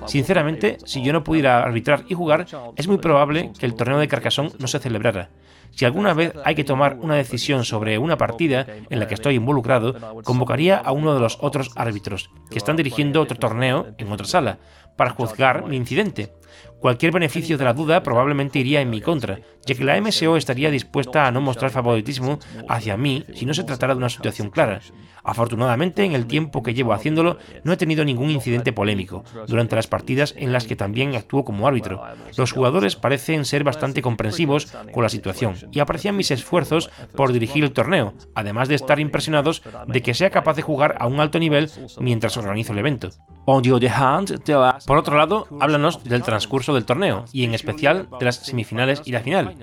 Sinceramente, 0.05 0.77
si 0.85 1.03
yo 1.03 1.13
no 1.13 1.23
pudiera 1.23 1.63
arbitrar 1.63 2.05
y 2.07 2.13
jugar, 2.13 2.45
es 2.75 2.87
muy 2.87 2.97
probable 2.97 3.51
que 3.57 3.65
el 3.65 3.75
torneo 3.75 3.99
de 3.99 4.07
Carcassonne 4.07 4.51
no 4.59 4.67
se 4.67 4.79
celebrara. 4.79 5.29
Si 5.71 5.83
alguna 5.83 6.13
vez 6.13 6.33
hay 6.45 6.55
que 6.55 6.63
tomar 6.63 6.97
una 7.01 7.15
decisión 7.15 7.65
sobre 7.65 7.97
una 7.97 8.17
partida 8.17 8.65
en 8.89 8.97
la 8.97 9.07
que 9.07 9.13
estoy 9.13 9.35
involucrado, 9.35 9.93
convocaría 10.23 10.77
a 10.77 10.93
uno 10.93 11.13
de 11.13 11.19
los 11.19 11.37
otros 11.41 11.71
árbitros, 11.75 12.29
que 12.49 12.57
están 12.57 12.77
dirigiendo 12.77 13.21
otro 13.21 13.37
torneo 13.37 13.87
en 13.97 14.09
otra 14.09 14.25
sala, 14.25 14.59
para 14.95 15.11
juzgar 15.11 15.65
mi 15.65 15.75
incidente. 15.75 16.31
Cualquier 16.79 17.11
beneficio 17.11 17.57
de 17.57 17.65
la 17.65 17.73
duda 17.73 18.03
probablemente 18.03 18.59
iría 18.59 18.81
en 18.81 18.89
mi 18.89 19.01
contra, 19.01 19.39
ya 19.65 19.75
que 19.75 19.83
la 19.83 19.99
MSO 19.99 20.37
estaría 20.37 20.69
dispuesta 20.69 21.25
a 21.25 21.31
no 21.31 21.41
mostrar 21.41 21.71
favoritismo 21.71 22.39
hacia 22.69 22.95
mí 22.95 23.23
si 23.33 23.45
no 23.45 23.53
se 23.53 23.63
tratara 23.63 23.93
de 23.93 23.97
una 23.97 24.09
situación 24.09 24.49
clara. 24.49 24.81
Afortunadamente, 25.23 26.03
en 26.03 26.13
el 26.13 26.27
tiempo 26.27 26.61
que 26.61 26.75
llevo 26.75 26.93
haciéndolo, 26.93 27.39
no 27.63 27.73
he 27.73 27.77
tenido 27.77 28.05
ningún 28.05 28.29
incidente 28.29 28.71
polémico 28.73 29.23
durante 29.47 29.75
las 29.75 29.87
partidas 29.87 30.35
en 30.37 30.53
las 30.53 30.67
que 30.67 30.75
también 30.75 31.15
actúo 31.15 31.43
como 31.43 31.67
árbitro. 31.67 32.03
Los 32.37 32.51
jugadores 32.51 32.95
parecen 32.95 33.45
ser 33.45 33.63
bastante 33.63 34.03
comprensivos 34.03 34.67
con 34.93 35.01
la 35.01 35.09
situación 35.09 35.55
y 35.71 35.79
aprecian 35.79 36.15
mis 36.15 36.29
esfuerzos 36.29 36.91
por 37.15 37.33
dirigir 37.33 37.63
el 37.63 37.71
torneo, 37.71 38.13
además 38.35 38.67
de 38.67 38.75
estar 38.75 38.99
impresionados 38.99 39.63
de 39.87 40.01
que 40.03 40.13
sea 40.13 40.29
capaz 40.29 40.55
de 40.55 40.61
jugar 40.61 40.95
a 40.99 41.07
un 41.07 41.19
alto 41.19 41.39
nivel 41.39 41.71
mientras 41.99 42.37
organizo 42.37 42.73
el 42.73 42.79
evento. 42.79 43.09
Por 43.45 44.97
otro 44.97 45.17
lado, 45.17 45.47
háblanos 45.59 46.03
del 46.03 46.23
transcurso 46.23 46.54
del 46.73 46.85
torneo 46.85 47.25
y 47.31 47.43
en 47.43 47.53
especial 47.53 48.07
de 48.19 48.25
las 48.25 48.37
semifinales 48.37 49.01
y 49.05 49.11
la 49.11 49.19
final. 49.19 49.55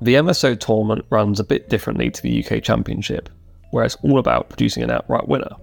The 0.00 0.14
MSO 0.14 0.56
tournament 0.58 1.04
runs 1.10 1.40
a 1.40 1.44
bit 1.44 1.68
differently 1.68 2.10
to 2.10 2.22
the 2.22 2.44
UK 2.44 2.62
Championship, 2.62 3.28
where 3.72 3.84
it's 3.84 3.96
all 4.02 4.18
about 4.18 4.48
producing 4.48 4.84
an 4.84 4.90
outright 4.90 5.26
winner. 5.26 5.56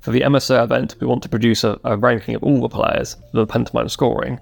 For 0.00 0.12
the 0.12 0.22
MSO 0.22 0.62
event, 0.62 0.96
we 1.00 1.06
want 1.06 1.22
to 1.24 1.28
produce 1.28 1.64
a, 1.64 1.78
a 1.84 1.96
ranking 1.96 2.34
of 2.34 2.42
all 2.42 2.60
the 2.60 2.68
players 2.68 3.16
for 3.30 3.38
the 3.38 3.46
pantomime 3.46 3.88
scoring, 3.88 4.38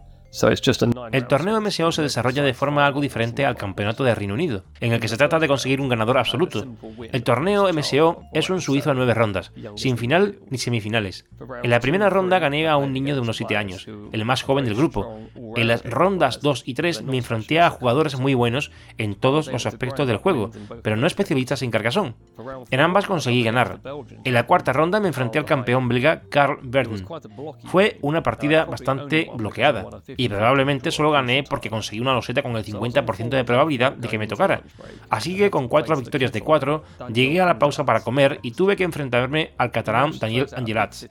el 1.12 1.26
torneo 1.26 1.60
MSO 1.60 1.92
se 1.92 2.02
desarrolla 2.02 2.42
de 2.42 2.54
forma 2.54 2.86
algo 2.86 3.00
diferente 3.00 3.46
al 3.46 3.56
campeonato 3.56 4.04
de 4.04 4.14
Reino 4.14 4.34
Unido, 4.34 4.64
en 4.80 4.92
el 4.92 5.00
que 5.00 5.08
se 5.08 5.16
trata 5.16 5.38
de 5.38 5.48
conseguir 5.48 5.80
un 5.80 5.88
ganador 5.88 6.18
absoluto. 6.18 6.66
El 7.10 7.22
torneo 7.22 7.72
MSO 7.72 8.22
es 8.32 8.50
un 8.50 8.60
suizo 8.60 8.90
a 8.90 8.94
nueve 8.94 9.14
rondas, 9.14 9.52
sin 9.76 9.96
final 9.96 10.38
ni 10.50 10.58
semifinales. 10.58 11.24
En 11.62 11.70
la 11.70 11.80
primera 11.80 12.10
ronda 12.10 12.38
gané 12.38 12.68
a 12.68 12.76
un 12.76 12.92
niño 12.92 13.14
de 13.14 13.20
unos 13.20 13.36
7 13.36 13.56
años, 13.56 13.86
el 14.12 14.24
más 14.24 14.42
joven 14.42 14.64
del 14.64 14.74
grupo. 14.74 15.18
En 15.54 15.68
las 15.68 15.84
rondas 15.84 16.40
2 16.40 16.64
y 16.66 16.74
3 16.74 17.02
me 17.02 17.16
enfrenté 17.16 17.60
a 17.60 17.70
jugadores 17.70 18.18
muy 18.18 18.34
buenos 18.34 18.70
en 18.98 19.14
todos 19.14 19.50
los 19.50 19.66
aspectos 19.66 20.06
del 20.06 20.18
juego, 20.18 20.50
pero 20.82 20.96
no 20.96 21.06
especialistas 21.06 21.62
en 21.62 21.70
carcasón. 21.70 22.14
En 22.70 22.80
ambas 22.80 23.06
conseguí 23.06 23.42
ganar. 23.42 23.80
En 24.24 24.34
la 24.34 24.46
cuarta 24.46 24.72
ronda 24.72 25.00
me 25.00 25.08
enfrenté 25.08 25.38
al 25.38 25.44
campeón 25.44 25.88
belga 25.88 26.22
Carl 26.28 26.58
Verden. 26.62 27.06
Fue 27.64 27.98
una 28.02 28.22
partida 28.22 28.64
bastante 28.64 29.30
bloqueada 29.34 29.86
probablemente 30.28 30.90
solo 30.90 31.10
gané 31.10 31.42
porque 31.42 31.70
conseguí 31.70 32.00
una 32.00 32.14
loseta 32.14 32.42
con 32.42 32.56
el 32.56 32.64
50% 32.64 33.28
de 33.28 33.44
probabilidad 33.44 33.92
de 33.92 34.08
que 34.08 34.18
me 34.18 34.26
tocara. 34.26 34.62
Así 35.10 35.36
que 35.36 35.50
con 35.50 35.68
cuatro 35.68 35.96
victorias 35.96 36.32
de 36.32 36.40
cuatro, 36.40 36.84
llegué 37.12 37.40
a 37.40 37.46
la 37.46 37.58
pausa 37.58 37.84
para 37.84 38.00
comer 38.00 38.38
y 38.42 38.52
tuve 38.52 38.76
que 38.76 38.84
enfrentarme 38.84 39.52
al 39.58 39.70
catalán 39.70 40.18
Daniel 40.18 40.46
Angelats. 40.54 41.08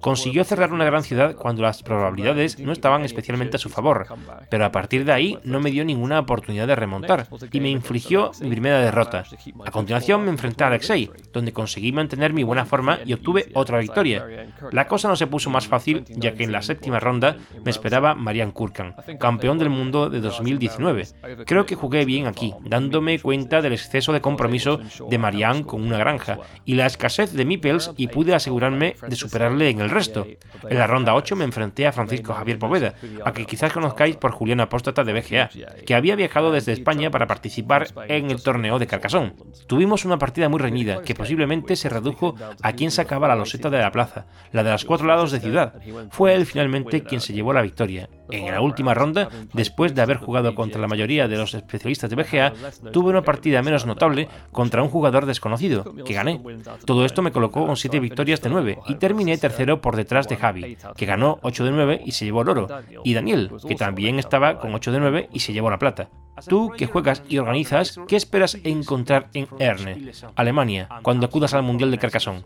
Consiguió 0.00 0.44
cerrar 0.44 0.72
una 0.72 0.84
gran 0.84 1.02
ciudad 1.02 1.34
cuando 1.34 1.62
las 1.62 1.82
probabilidades 1.82 2.58
no 2.58 2.72
estaban 2.72 3.04
especialmente 3.04 3.56
a 3.56 3.60
su 3.60 3.68
favor, 3.68 4.06
pero 4.50 4.64
a 4.64 4.72
partir 4.72 5.04
de 5.04 5.12
ahí 5.12 5.38
no 5.44 5.60
me 5.60 5.70
dio 5.70 5.84
ninguna 5.84 6.20
oportunidad 6.20 6.66
de 6.66 6.74
remontar 6.74 7.28
y 7.50 7.60
me 7.60 7.70
infligió 7.70 8.30
mi 8.40 8.50
primera 8.50 8.80
derrota. 8.80 9.24
A 9.64 9.70
continuación 9.70 10.24
me 10.24 10.30
enfrenté 10.30 10.64
a 10.64 10.68
Alexei, 10.68 11.10
donde 11.32 11.52
conseguí 11.52 11.92
mantener 11.92 12.32
mi 12.32 12.42
buena 12.42 12.64
forma 12.64 12.98
y 13.04 13.12
obtuve 13.12 13.48
otra 13.54 13.78
victoria. 13.78 14.24
La 14.72 14.86
cosa 14.86 15.08
no 15.08 15.16
se 15.16 15.26
puso 15.26 15.50
más 15.50 15.66
fácil 15.66 16.04
ya 16.08 16.34
que 16.34 16.44
en 16.44 16.52
la 16.52 16.62
séptima 16.62 17.00
ronda 17.00 17.36
me 17.64 17.70
esperaba 17.70 18.14
Kurkan, 18.50 18.94
campeón 19.18 19.58
del 19.58 19.68
mundo 19.68 20.08
de 20.08 20.20
2019. 20.20 21.08
Creo 21.44 21.66
que 21.66 21.74
jugué 21.74 22.06
bien 22.06 22.26
aquí, 22.26 22.54
dándome 22.64 23.18
cuenta 23.18 23.60
del 23.60 23.74
exceso 23.74 24.12
de 24.12 24.20
compromiso 24.22 24.80
de 25.08 25.18
Marianne 25.18 25.64
con 25.64 25.82
una 25.82 25.98
granja 25.98 26.38
y 26.64 26.74
la 26.74 26.86
escasez 26.86 27.32
de 27.32 27.44
Mipels 27.44 27.92
y 27.96 28.08
pude 28.08 28.34
asegurarme 28.34 28.96
de 29.06 29.16
superarle 29.16 29.68
en 29.68 29.80
el 29.80 29.90
resto. 29.90 30.26
En 30.68 30.78
la 30.78 30.86
ronda 30.86 31.14
8 31.14 31.36
me 31.36 31.44
enfrenté 31.44 31.86
a 31.86 31.92
Francisco 31.92 32.32
Javier 32.32 32.58
Poveda, 32.58 32.94
a 33.24 33.32
que 33.32 33.44
quizás 33.44 33.72
conozcáis 33.72 34.16
por 34.16 34.32
Julián 34.32 34.60
Apóstata 34.60 35.04
de 35.04 35.12
BGA, 35.12 35.50
que 35.84 35.94
había 35.94 36.16
viajado 36.16 36.52
desde 36.52 36.72
España 36.72 37.10
para 37.10 37.26
participar 37.26 37.88
en 38.08 38.30
el 38.30 38.42
torneo 38.42 38.78
de 38.78 38.86
Carcasón. 38.86 39.34
Tuvimos 39.66 40.04
una 40.04 40.18
partida 40.18 40.48
muy 40.48 40.60
reñida, 40.60 41.02
que 41.02 41.14
posiblemente 41.14 41.76
se 41.76 41.88
redujo 41.88 42.34
a 42.62 42.72
quien 42.72 42.90
sacaba 42.90 43.28
la 43.28 43.36
loseta 43.36 43.70
de 43.70 43.78
la 43.78 43.92
plaza, 43.92 44.26
la 44.52 44.62
de 44.62 44.70
los 44.70 44.84
cuatro 44.84 45.06
lados 45.06 45.32
de 45.32 45.40
ciudad. 45.40 45.74
Fue 46.10 46.34
él 46.34 46.46
finalmente 46.46 47.02
quien 47.02 47.20
se 47.20 47.32
llevó 47.32 47.52
la 47.52 47.62
victoria, 47.62 48.08
en 48.32 48.52
la 48.52 48.60
última 48.60 48.94
ronda, 48.94 49.28
después 49.52 49.94
de 49.94 50.02
haber 50.02 50.18
jugado 50.18 50.54
contra 50.54 50.80
la 50.80 50.88
mayoría 50.88 51.28
de 51.28 51.36
los 51.36 51.54
especialistas 51.54 52.10
de 52.10 52.16
BGA, 52.16 52.52
tuve 52.92 53.10
una 53.10 53.22
partida 53.22 53.62
menos 53.62 53.86
notable 53.86 54.28
contra 54.52 54.82
un 54.82 54.88
jugador 54.88 55.26
desconocido, 55.26 55.84
que 56.04 56.14
gané. 56.14 56.40
Todo 56.84 57.04
esto 57.04 57.22
me 57.22 57.32
colocó 57.32 57.66
con 57.66 57.76
7 57.76 58.00
victorias 58.00 58.40
de 58.40 58.50
9 58.50 58.78
y 58.88 58.94
terminé 58.96 59.36
tercero 59.38 59.80
por 59.80 59.96
detrás 59.96 60.28
de 60.28 60.36
Javi, 60.36 60.76
que 60.96 61.06
ganó 61.06 61.38
8 61.42 61.64
de 61.64 61.70
9 61.70 62.02
y 62.04 62.12
se 62.12 62.24
llevó 62.24 62.42
el 62.42 62.48
oro, 62.48 62.68
y 63.04 63.14
Daniel, 63.14 63.50
que 63.66 63.74
también 63.74 64.18
estaba 64.18 64.58
con 64.58 64.74
8 64.74 64.92
de 64.92 65.00
9 65.00 65.28
y 65.32 65.40
se 65.40 65.52
llevó 65.52 65.70
la 65.70 65.78
plata. 65.78 66.08
Tú, 66.48 66.72
que 66.76 66.86
juegas 66.86 67.22
y 67.28 67.38
organizas, 67.38 68.00
¿qué 68.08 68.16
esperas 68.16 68.56
encontrar 68.64 69.28
en 69.34 69.48
Erne, 69.58 70.12
Alemania, 70.36 70.88
cuando 71.02 71.26
acudas 71.26 71.54
al 71.54 71.62
Mundial 71.62 71.90
de 71.90 71.98
Carcassonne? 71.98 72.44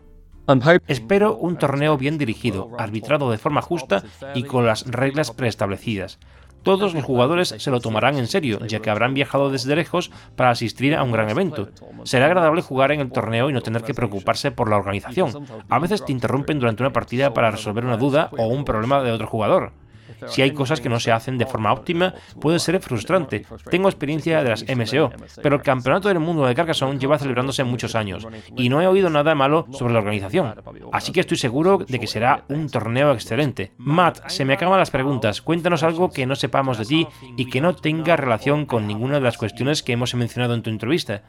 Espero 0.87 1.35
un 1.35 1.57
torneo 1.57 1.97
bien 1.97 2.17
dirigido, 2.17 2.69
arbitrado 2.77 3.31
de 3.31 3.37
forma 3.37 3.61
justa 3.61 4.03
y 4.33 4.43
con 4.43 4.65
las 4.65 4.85
reglas 4.85 5.31
preestablecidas. 5.31 6.19
Todos 6.65 6.95
los 6.95 7.03
jugadores 7.03 7.53
se 7.59 7.69
lo 7.69 7.79
tomarán 7.79 8.17
en 8.17 8.25
serio, 8.25 8.59
ya 8.65 8.79
que 8.79 8.89
habrán 8.89 9.13
viajado 9.13 9.51
desde 9.51 9.75
lejos 9.75 10.11
para 10.35 10.49
asistir 10.49 10.95
a 10.95 11.03
un 11.03 11.11
gran 11.11 11.29
evento. 11.29 11.69
Será 12.05 12.25
agradable 12.25 12.63
jugar 12.63 12.91
en 12.91 13.01
el 13.01 13.11
torneo 13.11 13.51
y 13.51 13.53
no 13.53 13.61
tener 13.61 13.83
que 13.83 13.93
preocuparse 13.93 14.49
por 14.49 14.69
la 14.69 14.77
organización. 14.77 15.45
A 15.69 15.77
veces 15.77 16.03
te 16.03 16.11
interrumpen 16.11 16.59
durante 16.59 16.81
una 16.81 16.91
partida 16.91 17.35
para 17.35 17.51
resolver 17.51 17.85
una 17.85 17.97
duda 17.97 18.31
o 18.35 18.47
un 18.47 18.65
problema 18.65 19.03
de 19.03 19.11
otro 19.11 19.27
jugador. 19.27 19.73
Si 20.27 20.41
hay 20.41 20.51
cosas 20.51 20.81
que 20.81 20.89
no 20.89 20.99
se 20.99 21.11
hacen 21.11 21.37
de 21.37 21.45
forma 21.45 21.73
óptima, 21.73 22.13
puede 22.39 22.59
ser 22.59 22.79
frustrante. 22.79 23.45
Tengo 23.69 23.89
experiencia 23.89 24.43
de 24.43 24.49
las 24.49 24.65
MSO, 24.67 25.11
pero 25.41 25.55
el 25.55 25.61
Campeonato 25.61 26.07
del 26.07 26.19
Mundo 26.19 26.45
de 26.45 26.55
Carcassonne 26.55 26.99
lleva 26.99 27.17
celebrándose 27.17 27.63
muchos 27.63 27.95
años 27.95 28.27
y 28.55 28.69
no 28.69 28.81
he 28.81 28.87
oído 28.87 29.09
nada 29.09 29.35
malo 29.35 29.67
sobre 29.71 29.93
la 29.93 29.99
organización. 29.99 30.55
Así 30.91 31.11
que 31.11 31.21
estoy 31.21 31.37
seguro 31.37 31.79
de 31.87 31.99
que 31.99 32.07
será 32.07 32.43
un 32.49 32.69
torneo 32.69 33.13
excelente. 33.13 33.71
Matt, 33.77 34.29
se 34.29 34.45
me 34.45 34.53
acaban 34.53 34.79
las 34.79 34.91
preguntas. 34.91 35.41
Cuéntanos 35.41 35.83
algo 35.83 36.11
que 36.11 36.25
no 36.25 36.35
sepamos 36.35 36.77
de 36.77 36.85
ti 36.85 37.07
y 37.37 37.49
que 37.49 37.61
no 37.61 37.75
tenga 37.75 38.15
relación 38.15 38.65
con 38.65 38.87
ninguna 38.87 39.15
de 39.15 39.21
las 39.21 39.37
cuestiones 39.37 39.83
que 39.83 39.93
hemos 39.93 40.13
mencionado 40.15 40.53
en 40.53 40.61
tu 40.61 40.69
entrevista. 40.69 41.23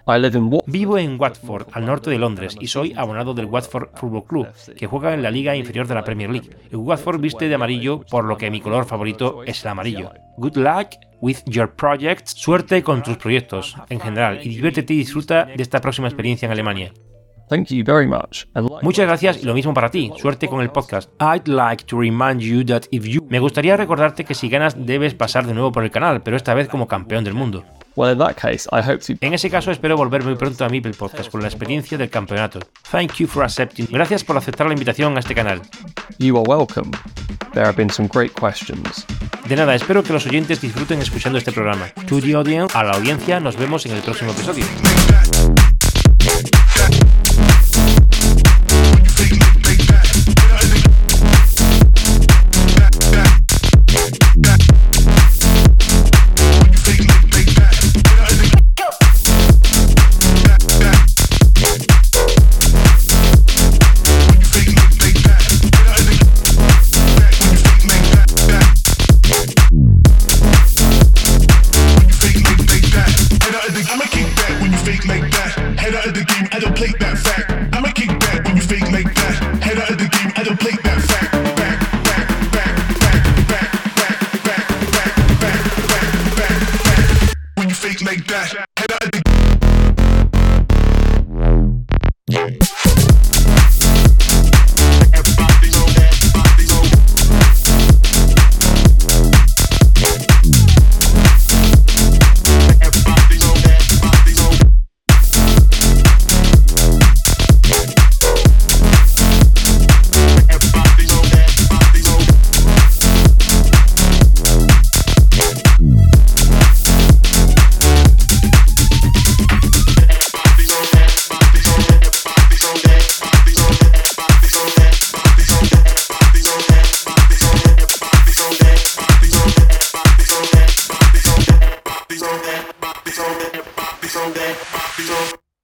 Vivo 0.66 0.99
en 0.99 1.20
Watford, 1.20 1.68
al 1.72 1.87
norte 1.87 2.11
de 2.11 2.18
Londres, 2.18 2.57
y 2.61 2.66
soy 2.66 2.92
abonado 2.96 3.35
del 3.35 3.46
Watford 3.46 3.88
Football 3.94 4.25
Club, 4.25 4.49
que 4.77 4.87
juega 4.87 5.14
en 5.14 5.22
la 5.22 5.31
liga 5.31 5.57
inferior 5.57 5.87
de 5.87 5.94
la 5.94 6.05
Premier 6.05 6.31
League. 6.31 6.51
El 6.70 6.79
Watford 6.79 7.20
viste 7.20 7.49
de 7.49 7.55
amarillo, 7.55 8.01
por 8.11 8.25
lo 8.25 8.37
que 8.37 8.51
mi 8.51 8.61
color 8.61 8.75
favorito 8.84 9.42
es 9.44 9.64
el 9.64 9.70
amarillo. 9.70 10.12
Good 10.36 10.56
luck 10.56 10.88
with 11.20 11.38
your 11.46 11.74
projects. 11.74 12.32
Suerte 12.32 12.82
con 12.82 13.02
tus 13.02 13.16
proyectos 13.16 13.76
en 13.88 14.00
general 14.00 14.40
y 14.42 14.50
diviértete 14.50 14.94
y 14.94 14.98
disfruta 14.98 15.46
de 15.46 15.62
esta 15.62 15.80
próxima 15.80 16.08
experiencia 16.08 16.46
en 16.46 16.52
Alemania. 16.52 16.92
Thank 17.48 17.68
you 17.68 17.84
very 17.84 18.08
much. 18.08 18.46
Muchas 18.82 19.06
gracias 19.06 19.42
y 19.42 19.46
lo 19.46 19.54
mismo 19.54 19.72
para 19.72 19.88
ti. 19.90 20.12
Suerte 20.16 20.48
con 20.48 20.60
el 20.60 20.70
podcast. 20.70 21.10
I'd 21.20 21.46
like 21.46 21.84
to 21.84 21.98
remind 21.98 22.40
you 22.40 22.64
that 22.64 22.82
if 22.90 23.04
you 23.04 23.24
Me 23.30 23.38
gustaría 23.38 23.76
recordarte 23.76 24.24
que 24.24 24.34
si 24.34 24.48
ganas 24.48 24.74
debes 24.84 25.14
pasar 25.14 25.46
de 25.46 25.54
nuevo 25.54 25.70
por 25.70 25.84
el 25.84 25.90
canal, 25.90 26.22
pero 26.22 26.36
esta 26.36 26.54
vez 26.54 26.68
como 26.68 26.88
campeón 26.88 27.22
del 27.22 27.34
mundo. 27.34 27.64
Well, 27.96 28.12
in 28.12 28.18
that 28.18 28.37
case, 28.37 28.68
I 28.70 28.82
hope 28.82 28.98
to... 29.06 29.14
En 29.22 29.32
ese 29.32 29.48
caso 29.48 29.70
espero 29.70 29.96
volver 29.96 30.22
muy 30.22 30.35
pronto 30.35 30.66
a 30.66 30.68
Meeple 30.68 30.92
Podcast 30.92 31.30
con 31.30 31.40
la 31.40 31.48
experiencia 31.48 31.96
del 31.96 32.11
campeonato. 32.11 32.61
Thank 32.90 33.14
you 33.14 33.26
for 33.26 33.42
accepting. 33.42 33.87
Gracias 33.90 34.22
por 34.22 34.37
aceptar 34.37 34.66
la 34.66 34.74
invitación 34.74 35.16
a 35.16 35.20
este 35.20 35.35
canal. 35.35 35.62
You 36.18 36.37
are 36.37 36.44
welcome. 36.46 36.90
There 37.54 37.64
have 37.64 37.76
been 37.76 37.88
some 37.88 38.06
great 38.12 38.32
questions. 38.38 39.06
De 39.48 39.56
nada, 39.56 39.74
espero 39.74 40.02
que 40.02 40.12
los 40.12 40.26
oyentes 40.26 40.61
disfruten 40.61 41.00
escuchando 41.00 41.38
este 41.38 41.52
programa. 41.52 41.87
To 42.06 42.20
the 42.20 42.35
audience, 42.35 42.76
a 42.76 42.82
la 42.82 42.92
audiencia, 42.92 43.40
nos 43.40 43.56
vemos 43.56 43.87
en 43.87 43.92
el 43.92 44.02
próximo 44.02 44.32
episodio. 44.32 44.66